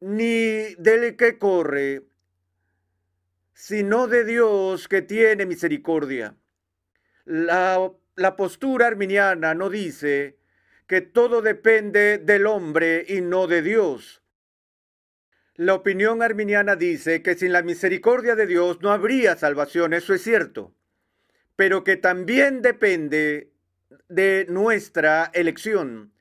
ni 0.00 0.74
del 0.76 1.16
que 1.16 1.38
corre, 1.38 2.02
sino 3.52 4.06
de 4.06 4.24
Dios 4.24 4.88
que 4.88 5.02
tiene 5.02 5.46
misericordia. 5.46 6.36
La, 7.24 7.90
la, 8.14 8.36
postura 8.36 8.86
arminiana 8.86 9.54
no 9.54 9.70
dice 9.70 10.38
que 10.86 11.00
todo 11.00 11.42
depende 11.42 12.18
del 12.18 12.46
hombre 12.46 13.04
y 13.08 13.20
no 13.20 13.46
de 13.46 13.62
Dios. 13.62 14.22
La 15.54 15.74
opinión 15.74 16.22
arminiana 16.22 16.76
dice 16.76 17.22
que 17.22 17.34
sin 17.34 17.52
la 17.52 17.62
misericordia 17.62 18.36
de 18.36 18.46
Dios 18.46 18.82
no 18.82 18.92
habría 18.92 19.36
salvación, 19.36 19.94
eso 19.94 20.12
es 20.12 20.22
cierto, 20.22 20.74
pero 21.56 21.82
que 21.82 21.96
también 21.96 22.60
depende 22.60 23.50
de 24.08 24.46
nuestra 24.50 25.30
elección, 25.32 26.12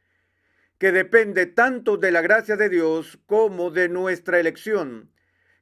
que 0.78 0.92
depende 0.92 1.46
tanto 1.46 1.98
de 1.98 2.12
la 2.12 2.22
gracia 2.22 2.58
de 2.58 2.70
Dios 2.70 3.18
como 3.26 3.72
de 3.72 3.90
nuestra 3.90 4.40
elección, 4.40 5.12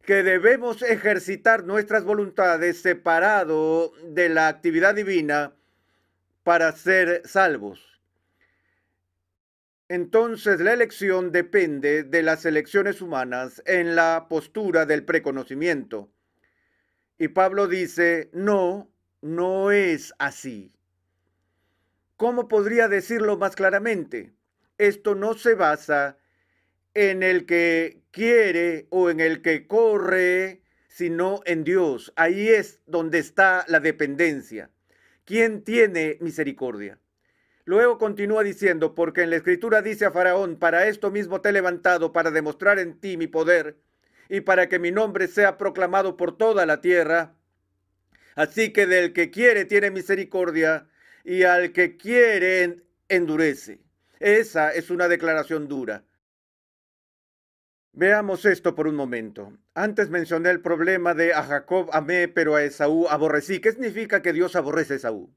que 0.04 0.24
debemos 0.24 0.82
ejercitar 0.82 1.64
nuestras 1.64 2.04
voluntades 2.04 2.82
separado 2.82 3.94
de 4.04 4.30
la 4.30 4.48
actividad 4.48 4.96
divina 4.96 5.54
para 6.44 6.72
ser 6.74 7.22
salvos. 7.26 8.02
Entonces 9.88 10.60
la 10.60 10.74
elección 10.74 11.32
depende 11.32 12.04
de 12.04 12.24
las 12.24 12.46
elecciones 12.46 13.02
humanas 13.02 13.62
en 13.66 13.96
la 13.96 14.28
postura 14.28 14.86
del 14.86 15.06
preconocimiento. 15.06 16.10
Y 17.20 17.28
Pablo 17.28 17.68
dice, 17.68 18.30
no, 18.34 18.90
no 19.22 19.72
es 19.72 20.14
así. 20.18 20.76
¿Cómo 22.18 22.48
podría 22.48 22.88
decirlo 22.88 23.38
más 23.38 23.56
claramente? 23.56 24.34
Esto 24.78 25.16
no 25.16 25.34
se 25.34 25.56
basa 25.56 26.18
en 26.94 27.24
el 27.24 27.46
que 27.46 28.02
quiere 28.12 28.88
o 28.90 29.10
en 29.10 29.20
el 29.20 29.42
que 29.42 29.68
corre, 29.68 30.62
sino 30.88 31.42
en 31.46 31.64
Dios. 31.64 32.14
Ahí 32.16 32.50
es 32.50 32.82
donde 32.86 33.20
está 33.20 33.66
la 33.68 33.80
dependencia. 33.80 34.70
¿Quién 35.26 35.64
tiene 35.64 36.18
misericordia? 36.22 37.00
Luego 37.66 37.98
continúa 37.98 38.44
diciendo, 38.44 38.94
porque 38.94 39.22
en 39.22 39.30
la 39.30 39.38
escritura 39.38 39.82
dice 39.82 40.06
a 40.06 40.12
Faraón, 40.12 40.58
para 40.58 40.88
esto 40.88 41.12
mismo 41.12 41.40
te 41.40 41.50
he 41.50 41.54
levantado, 41.54 42.12
para 42.12 42.30
demostrar 42.30 42.78
en 42.78 43.00
ti 43.00 43.16
mi 43.16 43.28
poder, 43.28 43.78
y 44.28 44.42
para 44.42 44.68
que 44.68 44.80
mi 44.80 44.92
nombre 44.92 45.28
sea 45.28 45.58
proclamado 45.58 46.18
por 46.18 46.38
toda 46.38 46.66
la 46.66 46.82
tierra. 46.82 47.36
Así 48.36 48.74
que 48.74 48.86
del 48.86 49.14
que 49.14 49.32
quiere 49.32 49.64
tiene 49.64 49.92
misericordia, 49.92 50.90
y 51.24 51.44
al 51.44 51.72
que 51.72 51.96
quiere 51.96 52.84
endurece. 53.08 53.80
Esa 54.24 54.72
es 54.72 54.90
una 54.90 55.10
declaración 55.10 55.68
dura. 55.68 56.06
Veamos 57.92 58.46
esto 58.46 58.74
por 58.74 58.88
un 58.88 58.96
momento. 58.96 59.52
Antes 59.74 60.10
mencioné 60.10 60.50
el 60.50 60.62
problema 60.62 61.14
de 61.14 61.34
a 61.34 61.44
Jacob 61.44 61.90
amé, 61.92 62.30
pero 62.30 62.56
a 62.56 62.64
Esaú 62.64 63.10
aborrecí. 63.10 63.60
¿Qué 63.60 63.74
significa 63.74 64.22
que 64.22 64.32
Dios 64.32 64.56
aborrece 64.56 64.94
a 64.94 64.96
Esaú? 64.96 65.36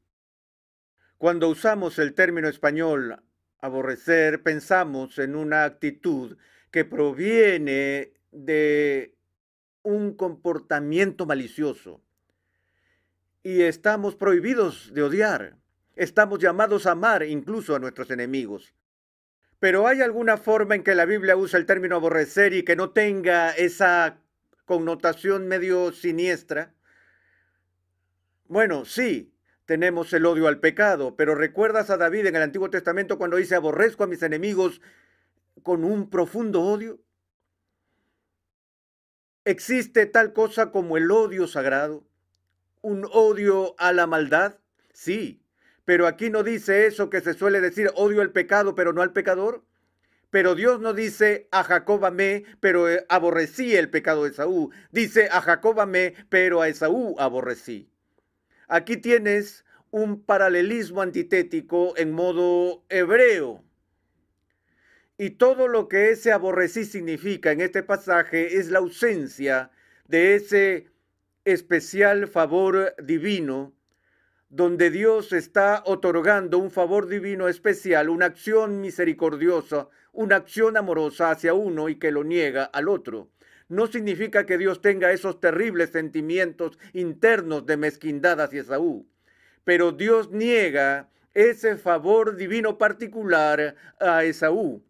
Cuando 1.19 1.49
usamos 1.49 1.99
el 1.99 2.15
término 2.15 2.47
español 2.47 3.25
aborrecer, 3.59 4.45
pensamos 4.45 5.19
en 5.19 5.35
una 5.35 5.65
actitud 5.65 6.39
que 6.71 6.85
proviene 6.85 8.13
de 8.31 9.17
un 9.83 10.15
comportamiento 10.15 11.27
malicioso. 11.27 12.05
Y 13.43 13.63
estamos 13.63 14.15
prohibidos 14.15 14.95
de 14.95 15.03
odiar. 15.03 15.57
Estamos 15.97 16.39
llamados 16.39 16.87
a 16.87 16.93
amar 16.93 17.23
incluso 17.23 17.75
a 17.75 17.79
nuestros 17.79 18.11
enemigos. 18.11 18.75
Pero 19.59 19.87
¿hay 19.87 20.03
alguna 20.03 20.37
forma 20.37 20.75
en 20.75 20.85
que 20.85 20.95
la 20.95 21.07
Biblia 21.07 21.37
usa 21.37 21.59
el 21.59 21.65
término 21.65 21.97
aborrecer 21.97 22.53
y 22.53 22.63
que 22.63 22.77
no 22.77 22.91
tenga 22.91 23.53
esa 23.53 24.19
connotación 24.67 25.49
medio 25.49 25.93
siniestra? 25.93 26.75
Bueno, 28.45 28.85
sí, 28.85 29.33
tenemos 29.65 30.13
el 30.13 30.27
odio 30.27 30.49
al 30.49 30.61
pecado, 30.61 31.17
pero 31.17 31.35
¿recuerdas 31.35 31.89
a 31.89 31.97
David 31.97 32.27
en 32.27 32.37
el 32.37 32.43
Antiguo 32.43 32.69
Testamento 32.69 33.17
cuando 33.17 33.39
dice 33.39 33.55
aborrezco 33.55 34.05
a 34.05 34.07
mis 34.07 34.23
enemigos 34.23 34.83
con 35.63 35.83
un 35.83 36.11
profundo 36.11 36.63
odio? 36.63 37.01
¿Existe 39.47 40.05
tal 40.05 40.35
cosa 40.35 40.71
como 40.71 40.99
el 40.99 41.11
odio 41.11 41.47
sagrado? 41.47 42.05
¿Un 42.83 43.09
odio 43.11 43.75
a 43.79 43.93
la 43.93 44.07
maldad? 44.07 44.59
Sí, 44.93 45.46
pero 45.87 46.09
aquí 46.09 46.31
no 46.31 46.43
dice 46.43 46.87
eso 46.87 47.09
que 47.09 47.21
se 47.21 47.33
suele 47.33 47.61
decir 47.61 47.91
odio 47.95 48.21
al 48.21 48.33
pecado, 48.33 48.75
pero 48.75 48.93
no 48.93 49.03
al 49.03 49.13
pecador. 49.13 49.65
Pero 50.31 50.57
Dios 50.57 50.81
no 50.81 50.93
dice 50.93 51.49
a 51.53 51.63
Jacob 51.63 52.05
amé, 52.05 52.45
pero 52.59 52.91
eh, 52.91 53.07
aborrecí 53.09 53.77
el 53.77 53.89
pecado 53.89 54.25
de 54.25 54.31
Esaú. 54.31 54.73
Dice 54.91 55.29
a 55.31 55.41
Jacob 55.41 55.81
amé, 55.81 56.15
pero 56.29 56.61
a 56.61 56.69
Esaú 56.69 57.15
aborrecí. 57.21 57.89
Aquí 58.67 58.97
tienes 58.97 59.65
un 59.93 60.21
paralelismo 60.25 61.03
antitético 61.03 61.97
en 61.97 62.11
modo 62.11 62.85
hebreo. 62.89 63.63
Y 65.17 65.31
todo 65.31 65.69
lo 65.69 65.87
que 65.87 66.11
ese 66.11 66.33
aborrecí 66.33 66.85
significa 66.85 67.53
en 67.53 67.61
este 67.61 67.85
pasaje 67.85 68.57
es 68.57 68.71
la 68.71 68.81
ausencia 68.81 69.71
de 70.09 70.35
ese 70.35 70.91
especial 71.45 72.27
favor 72.27 72.93
divino, 73.01 73.76
donde 74.49 74.91
Dios 74.91 75.33
está 75.33 75.83
otorgando 75.87 76.59
un 76.59 76.71
favor 76.71 77.09
divino 77.09 77.49
especial, 77.49 78.09
una 78.09 78.27
acción 78.27 78.81
misericordiosa, 78.81 79.89
una 80.13 80.37
acción 80.37 80.77
amorosa 80.77 81.31
hacia 81.31 81.55
uno 81.55 81.89
y 81.89 81.97
que 81.97 82.11
lo 82.11 82.25
niega 82.25 82.65
al 82.65 82.89
otro 82.89 83.31
no 83.69 83.87
significa 83.87 84.47
que 84.47 84.59
Dios 84.59 84.81
tenga 84.81 85.13
esos 85.13 85.41
terribles 85.41 85.91
sentimientos 85.91 86.79
internos 86.93 87.67
de 87.67 87.77
mezquindad 87.77 88.41
hacia 88.41 88.61
Esaú, 88.61 89.07
pero 89.65 89.93
Dios 89.93 90.31
niega 90.31 91.09
ese 91.35 91.77
favor 91.77 92.37
divino 92.37 92.79
particular 92.79 93.75
a 94.01 94.25
Esaú. 94.25 94.83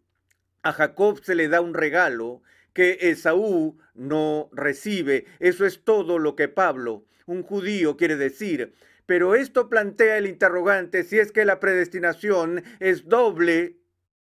A 0.63 0.71
Jacob 0.73 1.21
se 1.23 1.35
le 1.35 1.49
da 1.49 1.61
un 1.61 1.73
regalo 1.73 2.41
que 2.73 2.97
Esaú 3.01 3.77
no 3.95 4.49
recibe. 4.53 5.25
Eso 5.39 5.65
es 5.65 5.83
todo 5.83 6.19
lo 6.19 6.35
que 6.35 6.47
Pablo, 6.47 7.05
un 7.25 7.43
judío, 7.43 7.97
quiere 7.97 8.15
decir. 8.15 8.73
Pero 9.07 9.35
esto 9.35 9.69
plantea 9.69 10.17
el 10.17 10.27
interrogante 10.27 11.03
si 11.03 11.17
es 11.17 11.31
que 11.31 11.45
la 11.45 11.59
predestinación 11.59 12.63
es 12.79 13.07
doble 13.07 13.77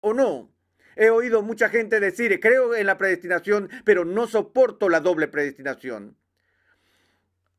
o 0.00 0.14
no. 0.14 0.50
He 0.96 1.10
oído 1.10 1.42
mucha 1.42 1.68
gente 1.68 2.00
decir, 2.00 2.38
creo 2.40 2.74
en 2.74 2.86
la 2.86 2.96
predestinación, 2.96 3.68
pero 3.84 4.04
no 4.04 4.26
soporto 4.26 4.88
la 4.88 5.00
doble 5.00 5.28
predestinación. 5.28 6.16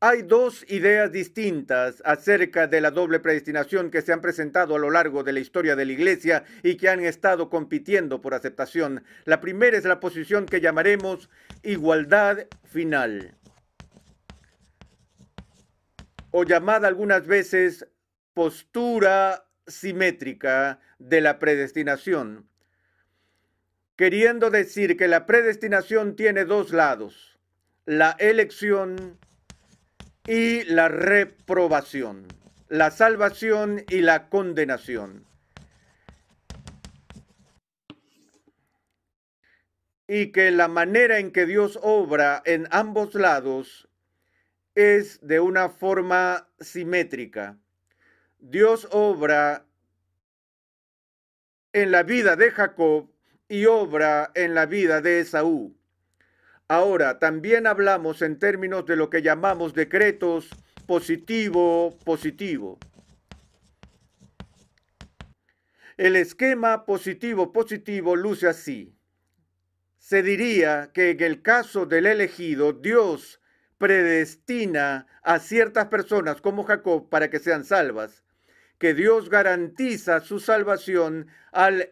Hay 0.00 0.22
dos 0.22 0.64
ideas 0.68 1.12
distintas 1.12 2.02
acerca 2.04 2.66
de 2.66 2.80
la 2.80 2.90
doble 2.90 3.20
predestinación 3.20 3.90
que 3.90 4.02
se 4.02 4.12
han 4.12 4.20
presentado 4.20 4.74
a 4.74 4.78
lo 4.78 4.90
largo 4.90 5.22
de 5.22 5.32
la 5.32 5.38
historia 5.38 5.76
de 5.76 5.84
la 5.84 5.92
Iglesia 5.92 6.44
y 6.62 6.76
que 6.76 6.88
han 6.88 7.04
estado 7.04 7.50
compitiendo 7.50 8.20
por 8.20 8.34
aceptación. 8.34 9.04
La 9.26 9.40
primera 9.40 9.76
es 9.76 9.84
la 9.84 10.00
posición 10.00 10.46
que 10.46 10.60
llamaremos 10.60 11.30
igualdad 11.62 12.46
final, 12.64 13.36
o 16.32 16.44
llamada 16.44 16.88
algunas 16.88 17.26
veces 17.26 17.86
postura 18.34 19.46
simétrica 19.66 20.80
de 20.98 21.20
la 21.20 21.38
predestinación 21.38 22.48
queriendo 23.96 24.50
decir 24.50 24.96
que 24.96 25.08
la 25.08 25.26
predestinación 25.26 26.16
tiene 26.16 26.44
dos 26.44 26.72
lados, 26.72 27.38
la 27.86 28.16
elección 28.18 29.18
y 30.26 30.64
la 30.64 30.88
reprobación, 30.88 32.26
la 32.68 32.90
salvación 32.90 33.84
y 33.88 34.00
la 34.00 34.28
condenación. 34.28 35.24
Y 40.08 40.32
que 40.32 40.50
la 40.50 40.66
manera 40.66 41.18
en 41.18 41.30
que 41.30 41.46
Dios 41.46 41.78
obra 41.80 42.42
en 42.44 42.66
ambos 42.70 43.14
lados 43.14 43.88
es 44.74 45.20
de 45.20 45.40
una 45.40 45.68
forma 45.68 46.48
simétrica. 46.60 47.58
Dios 48.38 48.88
obra 48.90 49.66
en 51.72 51.90
la 51.90 52.02
vida 52.02 52.36
de 52.36 52.50
Jacob 52.50 53.10
y 53.48 53.66
obra 53.66 54.30
en 54.34 54.54
la 54.54 54.66
vida 54.66 55.00
de 55.00 55.20
Esaú. 55.20 55.76
Ahora, 56.68 57.18
también 57.18 57.66
hablamos 57.66 58.22
en 58.22 58.38
términos 58.38 58.86
de 58.86 58.96
lo 58.96 59.10
que 59.10 59.20
llamamos 59.20 59.74
decretos 59.74 60.48
positivo-positivo. 60.86 62.78
El 65.98 66.16
esquema 66.16 66.86
positivo-positivo 66.86 68.16
luce 68.16 68.48
así. 68.48 68.96
Se 69.98 70.22
diría 70.22 70.90
que 70.94 71.10
en 71.10 71.20
el 71.22 71.42
caso 71.42 71.84
del 71.84 72.06
elegido, 72.06 72.72
Dios 72.72 73.41
predestina 73.82 75.08
a 75.24 75.40
ciertas 75.40 75.88
personas 75.88 76.40
como 76.40 76.62
Jacob 76.62 77.08
para 77.08 77.30
que 77.30 77.40
sean 77.40 77.64
salvas, 77.64 78.22
que 78.78 78.94
Dios 78.94 79.28
garantiza 79.28 80.20
su 80.20 80.38
salvación 80.38 81.26
al 81.50 81.90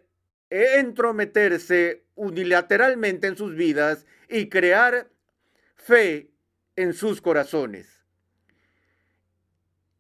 entrometerse 0.51 2.05
unilateralmente 2.15 3.27
en 3.27 3.37
sus 3.37 3.57
vidas 3.57 4.07
y 4.29 4.49
crear 4.49 5.09
fe 5.75 6.31
en 6.77 6.95
sus 6.95 7.21
corazones. 7.21 8.05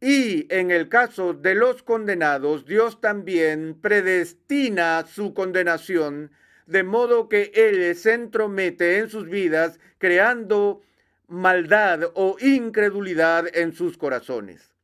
Y 0.00 0.46
en 0.54 0.70
el 0.70 0.88
caso 0.88 1.34
de 1.34 1.56
los 1.56 1.82
condenados, 1.82 2.66
Dios 2.66 3.00
también 3.00 3.80
predestina 3.80 5.04
su 5.08 5.34
condenación 5.34 6.30
de 6.66 6.84
modo 6.84 7.28
que 7.28 7.50
Él 7.52 7.96
se 7.96 8.12
entromete 8.12 8.98
en 8.98 9.10
sus 9.10 9.28
vidas, 9.28 9.80
creando 9.98 10.82
maldad 11.30 12.10
o 12.14 12.36
incredulidad 12.40 13.46
en 13.56 13.72
sus 13.72 13.96
corazones. 13.96 14.74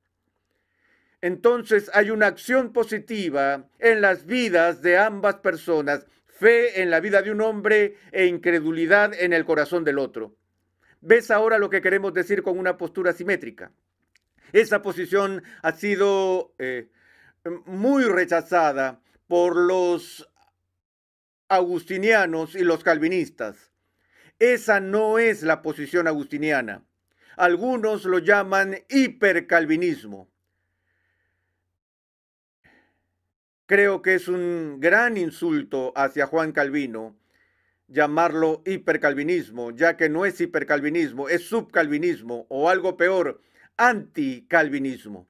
Entonces 1.21 1.91
hay 1.93 2.11
una 2.11 2.29
acción 2.29 2.73
positiva 2.73 3.69
en 3.79 4.01
las 4.01 4.27
vidas 4.27 4.81
de 4.81 4.97
ambas 4.97 5.37
personas, 5.37 6.07
fe 6.27 6.81
en 6.81 6.91
la 6.91 7.01
vida 7.01 7.21
de 7.21 7.33
un 7.33 7.41
hombre 7.41 7.97
e 8.13 8.27
incredulidad 8.27 9.13
en 9.13 9.33
el 9.33 9.45
corazón 9.45 9.83
del 9.83 9.99
otro. 9.99 10.37
¿Ves 11.01 11.31
ahora 11.31 11.59
lo 11.59 11.69
que 11.69 11.81
queremos 11.81 12.15
decir 12.15 12.43
con 12.43 12.59
una 12.59 12.77
postura 12.77 13.13
simétrica? 13.13 13.73
Esa 14.53 14.83
posición 14.83 15.43
ha 15.63 15.73
sido 15.73 16.55
eh, 16.59 16.89
muy 17.65 18.05
rechazada 18.05 19.01
por 19.27 19.57
los 19.57 20.29
agustinianos 21.49 22.55
y 22.55 22.63
los 22.63 22.85
calvinistas. 22.85 23.73
Esa 24.39 24.81
no 24.81 25.19
es 25.19 25.43
la 25.43 25.63
posición 25.63 26.09
agustiniana. 26.09 26.85
Algunos 27.37 28.05
lo 28.05 28.19
llaman 28.19 28.79
hipercalvinismo. 28.89 30.29
Creo 33.67 34.01
que 34.01 34.15
es 34.15 34.29
un 34.29 34.79
gran 34.81 35.17
insulto 35.17 35.93
hacia 35.97 36.27
Juan 36.27 36.53
Calvino 36.53 37.17
llamarlo 37.89 38.63
hipercalvinismo, 38.67 39.71
ya 39.71 39.97
que 39.97 40.09
no 40.09 40.25
es 40.27 40.41
hipercalvinismo, 40.41 41.29
es 41.29 41.49
subcalvinismo 41.49 42.47
o 42.49 42.69
algo 42.69 42.97
peor, 42.97 43.41
anticalvinismo. 43.77 45.29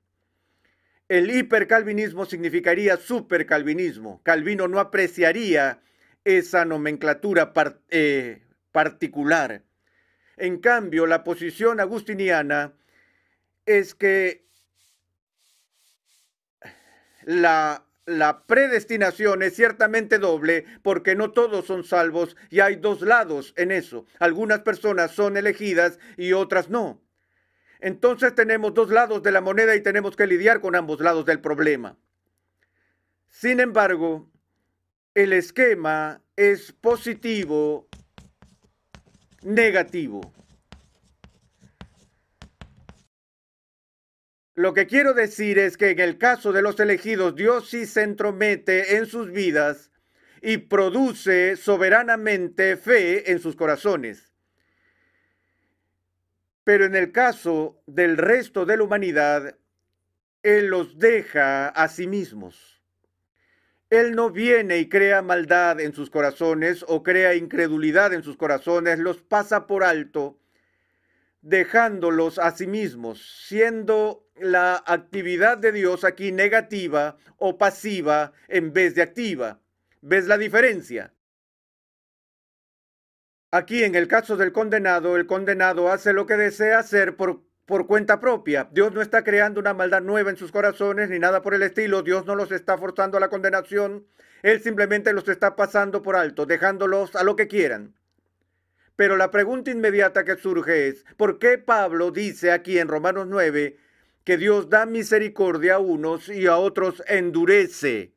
El 1.09 1.31
hipercalvinismo 1.31 2.25
significaría 2.25 2.97
supercalvinismo. 2.97 4.21
Calvino 4.23 4.67
no 4.67 4.81
apreciaría 4.81 5.81
esa 6.25 6.65
nomenclatura 6.65 7.53
eh, 7.91 8.43
particular. 8.77 9.63
En 10.37 10.59
cambio, 10.59 11.07
la 11.07 11.25
posición 11.25 11.81
agustiniana 11.81 12.75
es 13.65 13.95
que 13.95 14.45
la 17.25 17.87
la 18.05 18.43
predestinación 18.43 19.43
es 19.43 19.57
ciertamente 19.57 20.19
doble 20.19 20.67
porque 20.83 21.15
no 21.15 21.33
todos 21.33 21.65
son 21.65 21.85
salvos 21.85 22.37
y 22.51 22.61
hay 22.61 22.77
dos 22.77 23.01
lados 23.01 23.55
en 23.57 23.73
eso. 23.73 24.05
Algunas 24.19 24.61
personas 24.61 25.13
son 25.13 25.39
elegidas 25.39 25.99
y 26.19 26.35
otras 26.35 26.69
no. 26.69 27.01
Entonces 27.81 28.35
tenemos 28.35 28.75
dos 28.75 28.91
lados 28.91 29.23
de 29.23 29.33
la 29.33 29.41
moneda 29.41 29.75
y 29.75 29.81
tenemos 29.81 30.17
que 30.17 30.27
lidiar 30.27 30.61
con 30.61 30.77
ambos 30.77 31.01
lados 31.01 31.25
del 31.25 31.41
problema. 31.41 31.97
Sin 33.31 33.59
embargo, 33.59 34.29
el 35.15 35.33
esquema 35.33 36.21
es 36.37 36.73
positivo, 36.73 37.89
negativo. 39.43 40.33
Lo 44.55 44.73
que 44.73 44.87
quiero 44.87 45.13
decir 45.13 45.59
es 45.59 45.77
que 45.77 45.91
en 45.91 46.01
el 46.01 46.17
caso 46.17 46.51
de 46.51 46.63
los 46.63 46.81
elegidos, 46.81 47.37
Dios 47.37 47.69
sí 47.69 47.85
se 47.85 48.03
entromete 48.03 48.97
en 48.97 49.05
sus 49.05 49.31
vidas 49.31 49.91
y 50.41 50.57
produce 50.57 51.57
soberanamente 51.57 52.79
fe 52.79 53.31
en 53.31 53.39
sus 53.39 53.55
corazones. 53.55 54.33
Pero 56.65 56.87
en 56.87 56.97
el 56.97 57.13
caso 57.13 57.83
del 57.87 58.17
resto 58.17 58.65
de 58.65 58.79
la 58.79 58.85
humanidad, 58.85 59.59
Él 60.43 60.69
los 60.69 60.99
deja 60.99 61.69
a 61.69 61.89
sí 61.89 62.07
mismos. 62.07 62.76
Él 63.91 64.17
no 64.17 64.31
viene 64.31 64.79
y 64.79 64.89
crea 64.89 65.23
maldad 65.23 65.81
en 65.81 65.95
sus 65.95 66.11
corazones 66.11 66.85
o 66.89 67.03
crea 67.03 67.35
incredulidad 67.35 68.13
en 68.13 68.23
sus 68.23 68.37
corazones, 68.37 68.99
los 68.99 69.23
pasa 69.23 69.67
por 69.67 69.85
alto 69.85 70.39
dejándolos 71.47 72.41
a 72.41 72.51
sí 72.51 72.67
mismos, 72.67 73.45
siendo 73.47 74.27
la 74.35 74.83
actividad 74.85 75.57
de 75.57 75.71
Dios 75.71 76.03
aquí 76.03 76.33
negativa 76.33 77.17
o 77.37 77.57
pasiva 77.57 78.33
en 78.49 78.73
vez 78.73 78.97
de 78.97 79.03
activa. 79.03 79.61
¿Ves 80.01 80.27
la 80.27 80.39
diferencia? 80.39 81.15
Aquí 83.53 83.85
en 83.85 83.95
el 83.95 84.09
caso 84.09 84.37
del 84.37 84.53
condenado, 84.53 85.17
el 85.17 85.27
condenado 85.27 85.91
hace 85.93 86.13
lo 86.13 86.27
que 86.27 86.37
desea 86.37 86.81
hacer 86.81 87.17
por, 87.17 87.46
por 87.67 87.89
cuenta 87.89 88.21
propia. 88.21 88.69
Dios 88.71 88.93
no 88.93 89.03
está 89.03 89.25
creando 89.25 89.61
una 89.61 89.75
maldad 89.75 90.01
nueva 90.01 90.31
en 90.31 90.37
sus 90.37 90.53
corazones 90.53 91.11
ni 91.11 91.19
nada 91.19 91.43
por 91.43 91.53
el 91.53 91.63
estilo. 91.63 92.03
Dios 92.03 92.25
no 92.25 92.37
los 92.37 92.53
está 92.53 92.79
forzando 92.79 93.19
a 93.19 93.21
la 93.21 93.29
condenación. 93.29 94.07
Él 94.43 94.63
simplemente 94.63 95.13
los 95.13 95.29
está 95.29 95.57
pasando 95.57 96.01
por 96.01 96.15
alto, 96.15 96.47
dejándolos 96.47 97.17
a 97.17 97.25
lo 97.25 97.35
que 97.35 97.49
quieran. 97.49 97.95
Pero 98.95 99.17
la 99.17 99.31
pregunta 99.31 99.71
inmediata 99.71 100.25
que 100.25 100.37
surge 100.37 100.89
es, 100.89 101.05
¿por 101.17 101.39
qué 101.39 101.59
Pablo 101.59 102.13
dice 102.13 102.53
aquí 102.53 102.79
en 102.79 102.89
Romanos 102.89 103.27
9 103.29 103.77
que 104.25 104.37
Dios 104.39 104.71
da 104.71 104.87
misericordia 104.87 105.75
a 105.75 105.79
unos 105.79 106.29
y 106.29 106.47
a 106.47 106.57
otros 106.57 107.03
endurece? 107.09 108.15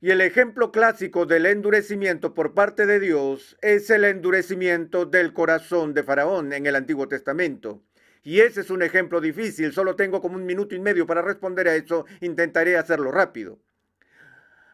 Y 0.00 0.10
el 0.10 0.20
ejemplo 0.20 0.70
clásico 0.70 1.24
del 1.24 1.46
endurecimiento 1.46 2.34
por 2.34 2.52
parte 2.52 2.84
de 2.84 3.00
Dios 3.00 3.56
es 3.62 3.88
el 3.88 4.04
endurecimiento 4.04 5.06
del 5.06 5.32
corazón 5.32 5.94
de 5.94 6.02
Faraón 6.02 6.52
en 6.52 6.66
el 6.66 6.76
Antiguo 6.76 7.08
Testamento. 7.08 7.82
Y 8.24 8.40
ese 8.40 8.62
es 8.62 8.70
un 8.70 8.82
ejemplo 8.82 9.20
difícil, 9.20 9.72
solo 9.72 9.96
tengo 9.96 10.22
como 10.22 10.36
un 10.36 10.46
minuto 10.46 10.74
y 10.74 10.80
medio 10.80 11.06
para 11.06 11.20
responder 11.20 11.68
a 11.68 11.76
eso, 11.76 12.06
intentaré 12.22 12.78
hacerlo 12.78 13.12
rápido. 13.12 13.58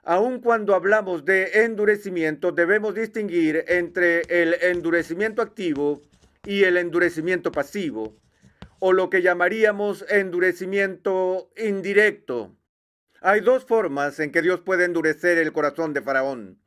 Aun 0.04 0.40
cuando 0.40 0.76
hablamos 0.76 1.24
de 1.24 1.64
endurecimiento, 1.64 2.52
debemos 2.52 2.94
distinguir 2.94 3.64
entre 3.66 4.22
el 4.28 4.54
endurecimiento 4.54 5.42
activo 5.42 6.00
y 6.44 6.62
el 6.62 6.76
endurecimiento 6.76 7.50
pasivo, 7.50 8.16
o 8.78 8.92
lo 8.92 9.10
que 9.10 9.20
llamaríamos 9.20 10.06
endurecimiento 10.08 11.50
indirecto. 11.56 12.56
Hay 13.20 13.40
dos 13.40 13.64
formas 13.66 14.20
en 14.20 14.30
que 14.30 14.42
Dios 14.42 14.60
puede 14.60 14.84
endurecer 14.84 15.38
el 15.38 15.52
corazón 15.52 15.92
de 15.92 16.02
Faraón. 16.02 16.58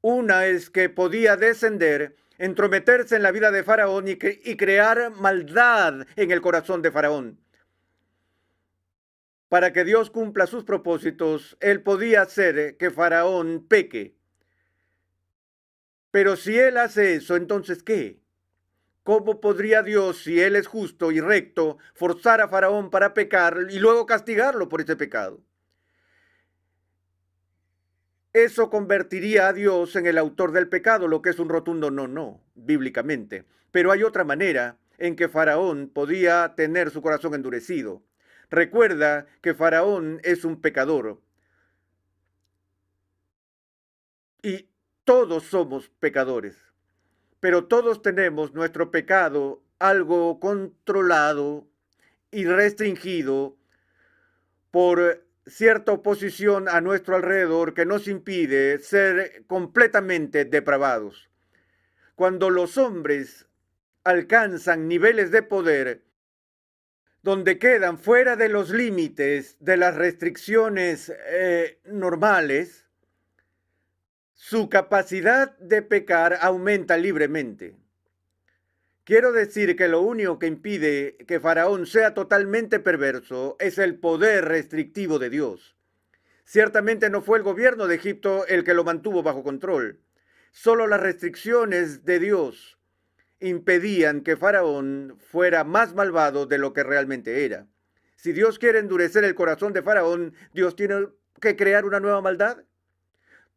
Una 0.00 0.46
es 0.46 0.68
que 0.68 0.88
podía 0.88 1.36
descender, 1.36 2.16
entrometerse 2.38 3.16
en 3.16 3.22
la 3.22 3.32
vida 3.32 3.50
de 3.50 3.64
Faraón 3.64 4.06
y, 4.08 4.16
crear 4.16 5.10
maldad 5.10 6.06
en 6.16 6.30
el 6.30 6.40
corazón 6.40 6.82
de 6.82 6.90
Faraón 6.90 7.38
para 9.48 9.72
que 9.72 9.84
Dios 9.84 10.10
cumpla 10.10 10.46
sus 10.46 10.64
propósitos, 10.64 11.56
él 11.60 11.82
podía 11.82 12.22
hacer 12.22 12.76
que 12.76 12.90
Faraón 12.90 13.66
peque. 13.66 14.14
Pero 16.10 16.36
si 16.36 16.58
él 16.58 16.76
hace 16.76 17.14
eso, 17.14 17.36
entonces 17.36 17.82
¿qué? 17.82 18.20
¿Cómo 19.02 19.40
podría 19.40 19.82
Dios, 19.82 20.22
si 20.22 20.40
él 20.40 20.54
es 20.54 20.66
justo 20.66 21.10
y 21.12 21.20
recto, 21.20 21.78
forzar 21.94 22.42
a 22.42 22.48
Faraón 22.48 22.90
para 22.90 23.14
pecar 23.14 23.68
y 23.70 23.78
luego 23.78 24.04
castigarlo 24.04 24.68
por 24.68 24.82
ese 24.82 24.96
pecado? 24.96 25.40
Eso 28.44 28.70
convertiría 28.70 29.48
a 29.48 29.52
Dios 29.52 29.96
en 29.96 30.06
el 30.06 30.16
autor 30.16 30.52
del 30.52 30.68
pecado, 30.68 31.08
lo 31.08 31.22
que 31.22 31.30
es 31.30 31.40
un 31.40 31.48
rotundo 31.48 31.90
no, 31.90 32.06
no, 32.06 32.40
bíblicamente. 32.54 33.44
Pero 33.72 33.90
hay 33.90 34.04
otra 34.04 34.22
manera 34.22 34.78
en 34.96 35.16
que 35.16 35.28
Faraón 35.28 35.90
podía 35.92 36.54
tener 36.54 36.92
su 36.92 37.02
corazón 37.02 37.34
endurecido. 37.34 38.00
Recuerda 38.48 39.26
que 39.40 39.54
Faraón 39.54 40.20
es 40.22 40.44
un 40.44 40.60
pecador. 40.60 41.20
Y 44.40 44.68
todos 45.02 45.42
somos 45.42 45.88
pecadores. 45.98 46.56
Pero 47.40 47.64
todos 47.64 48.02
tenemos 48.02 48.54
nuestro 48.54 48.92
pecado 48.92 49.64
algo 49.80 50.38
controlado 50.38 51.66
y 52.30 52.44
restringido 52.44 53.56
por 54.70 55.26
cierta 55.48 55.92
oposición 55.92 56.68
a 56.68 56.80
nuestro 56.80 57.16
alrededor 57.16 57.74
que 57.74 57.86
nos 57.86 58.08
impide 58.08 58.78
ser 58.78 59.44
completamente 59.46 60.44
depravados. 60.44 61.28
Cuando 62.14 62.50
los 62.50 62.78
hombres 62.78 63.46
alcanzan 64.04 64.88
niveles 64.88 65.30
de 65.30 65.42
poder 65.42 66.04
donde 67.22 67.58
quedan 67.58 67.98
fuera 67.98 68.36
de 68.36 68.48
los 68.48 68.70
límites 68.70 69.56
de 69.60 69.76
las 69.76 69.94
restricciones 69.94 71.12
eh, 71.26 71.78
normales, 71.84 72.86
su 74.32 74.68
capacidad 74.68 75.56
de 75.58 75.82
pecar 75.82 76.38
aumenta 76.40 76.96
libremente. 76.96 77.74
Quiero 79.08 79.32
decir 79.32 79.74
que 79.74 79.88
lo 79.88 80.02
único 80.02 80.38
que 80.38 80.48
impide 80.48 81.16
que 81.26 81.40
Faraón 81.40 81.86
sea 81.86 82.12
totalmente 82.12 82.78
perverso 82.78 83.56
es 83.58 83.78
el 83.78 83.98
poder 83.98 84.44
restrictivo 84.44 85.18
de 85.18 85.30
Dios. 85.30 85.78
Ciertamente 86.44 87.08
no 87.08 87.22
fue 87.22 87.38
el 87.38 87.42
gobierno 87.42 87.86
de 87.86 87.94
Egipto 87.94 88.46
el 88.48 88.64
que 88.64 88.74
lo 88.74 88.84
mantuvo 88.84 89.22
bajo 89.22 89.42
control. 89.42 89.98
Solo 90.50 90.86
las 90.86 91.00
restricciones 91.00 92.04
de 92.04 92.18
Dios 92.18 92.78
impedían 93.40 94.20
que 94.20 94.36
Faraón 94.36 95.16
fuera 95.18 95.64
más 95.64 95.94
malvado 95.94 96.44
de 96.44 96.58
lo 96.58 96.74
que 96.74 96.82
realmente 96.82 97.46
era. 97.46 97.66
Si 98.16 98.32
Dios 98.32 98.58
quiere 98.58 98.78
endurecer 98.78 99.24
el 99.24 99.34
corazón 99.34 99.72
de 99.72 99.80
Faraón, 99.80 100.34
Dios 100.52 100.76
tiene 100.76 101.08
que 101.40 101.56
crear 101.56 101.86
una 101.86 101.98
nueva 101.98 102.20
maldad. 102.20 102.58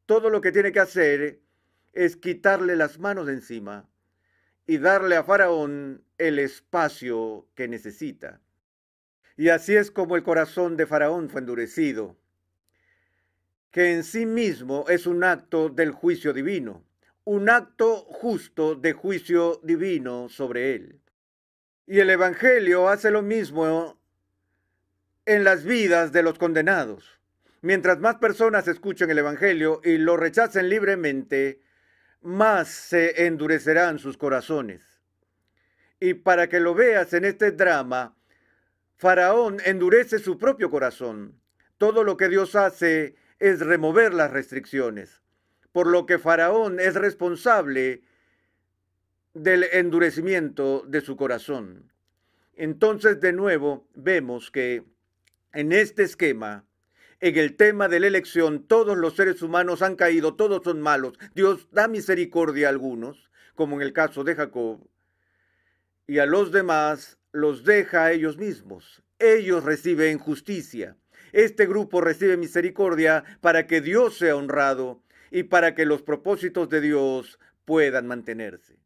todo 0.06 0.30
lo 0.30 0.40
que 0.40 0.54
tiene 0.54 0.72
que 0.72 0.80
hacer 0.80 1.42
es 1.92 2.16
quitarle 2.16 2.78
las 2.78 3.00
manos 3.00 3.28
de 3.28 3.34
encima 3.34 3.91
y 4.68 4.78
darle 4.78 5.16
a 5.16 5.24
Faraón 5.24 6.04
el 6.18 6.40
espacio 6.40 7.48
que 7.56 7.68
necesita. 7.68 8.42
Y 9.38 9.50
así 9.50 9.76
es 9.76 9.92
como 9.92 10.16
el 10.16 10.24
corazón 10.24 10.78
de 10.78 10.86
Faraón 10.86 11.30
fue 11.30 11.42
endurecido, 11.42 12.18
que 13.72 13.94
en 13.94 14.04
sí 14.04 14.26
mismo 14.26 14.86
es 14.90 15.08
un 15.08 15.24
acto 15.24 15.70
del 15.70 15.92
juicio 15.92 16.34
divino, 16.34 16.84
un 17.24 17.50
acto 17.50 17.98
justo 17.98 18.76
de 18.76 18.94
juicio 18.94 19.60
divino 19.64 20.30
sobre 20.30 20.76
él. 20.76 21.02
Y 21.88 22.00
el 22.00 22.10
Evangelio 22.10 22.90
hace 22.90 23.12
lo 23.12 23.22
mismo 23.22 24.00
en 25.26 25.44
las 25.44 25.64
vidas 25.64 26.12
de 26.12 26.24
los 26.24 26.38
condenados. 26.38 27.20
Mientras 27.62 28.00
más 28.00 28.16
personas 28.16 28.68
escuchen 28.68 29.10
el 29.10 29.20
Evangelio 29.20 29.82
y 29.84 29.98
lo 29.98 30.18
rechacen 30.18 30.70
libremente, 30.70 31.62
más 32.22 32.70
se 32.70 33.26
endurecerán 33.26 34.00
sus 34.00 34.18
corazones. 34.18 34.82
Y 36.00 36.16
para 36.16 36.50
que 36.50 36.60
lo 36.60 36.74
veas 36.74 37.14
en 37.14 37.26
este 37.26 37.52
drama, 37.52 38.16
Faraón 38.98 39.58
endurece 39.66 40.20
su 40.20 40.38
propio 40.38 40.70
corazón. 40.70 41.40
Todo 41.78 42.04
lo 42.04 42.18
que 42.18 42.30
Dios 42.30 42.56
hace 42.56 43.16
es 43.40 43.60
remover 43.60 44.14
las 44.14 44.32
restricciones, 44.32 45.22
por 45.72 45.88
lo 45.88 46.06
que 46.06 46.20
Faraón 46.20 46.80
es 46.80 46.96
responsable 46.96 48.04
del 49.34 49.64
endurecimiento 49.72 50.84
de 50.88 51.02
su 51.02 51.16
corazón. 51.16 51.92
Entonces, 52.54 53.20
de 53.22 53.34
nuevo, 53.34 53.88
vemos 53.96 54.52
que 54.52 54.84
en 55.54 55.72
este 55.72 56.04
esquema, 56.04 56.66
en 57.22 57.38
el 57.38 57.56
tema 57.56 57.88
de 57.88 58.00
la 58.00 58.08
elección, 58.08 58.64
todos 58.68 58.98
los 58.98 59.16
seres 59.16 59.44
humanos 59.44 59.84
han 59.84 59.96
caído, 59.96 60.36
todos 60.36 60.64
son 60.64 60.82
malos. 60.82 61.14
Dios 61.36 61.68
da 61.72 61.88
misericordia 61.88 62.68
a 62.68 62.72
algunos, 62.72 63.30
como 63.54 63.76
en 63.76 63.84
el 63.84 63.94
caso 63.94 64.24
de 64.24 64.36
Jacob, 64.36 64.90
y 66.08 66.18
a 66.18 66.26
los 66.26 66.52
demás 66.52 67.20
los 67.32 67.64
deja 67.64 68.06
a 68.06 68.12
ellos 68.12 68.38
mismos. 68.38 69.04
Ellos 69.20 69.64
reciben 69.64 70.18
justicia. 70.18 70.98
Este 71.32 71.68
grupo 71.68 72.02
recibe 72.02 72.38
misericordia 72.38 73.24
para 73.40 73.68
que 73.68 73.82
Dios 73.82 74.18
sea 74.18 74.36
honrado 74.36 75.04
y 75.30 75.44
para 75.44 75.76
que 75.76 75.86
los 75.86 76.02
propósitos 76.02 76.70
de 76.70 76.82
Dios 76.82 77.40
puedan 77.66 78.08
mantenerse. 78.08 78.81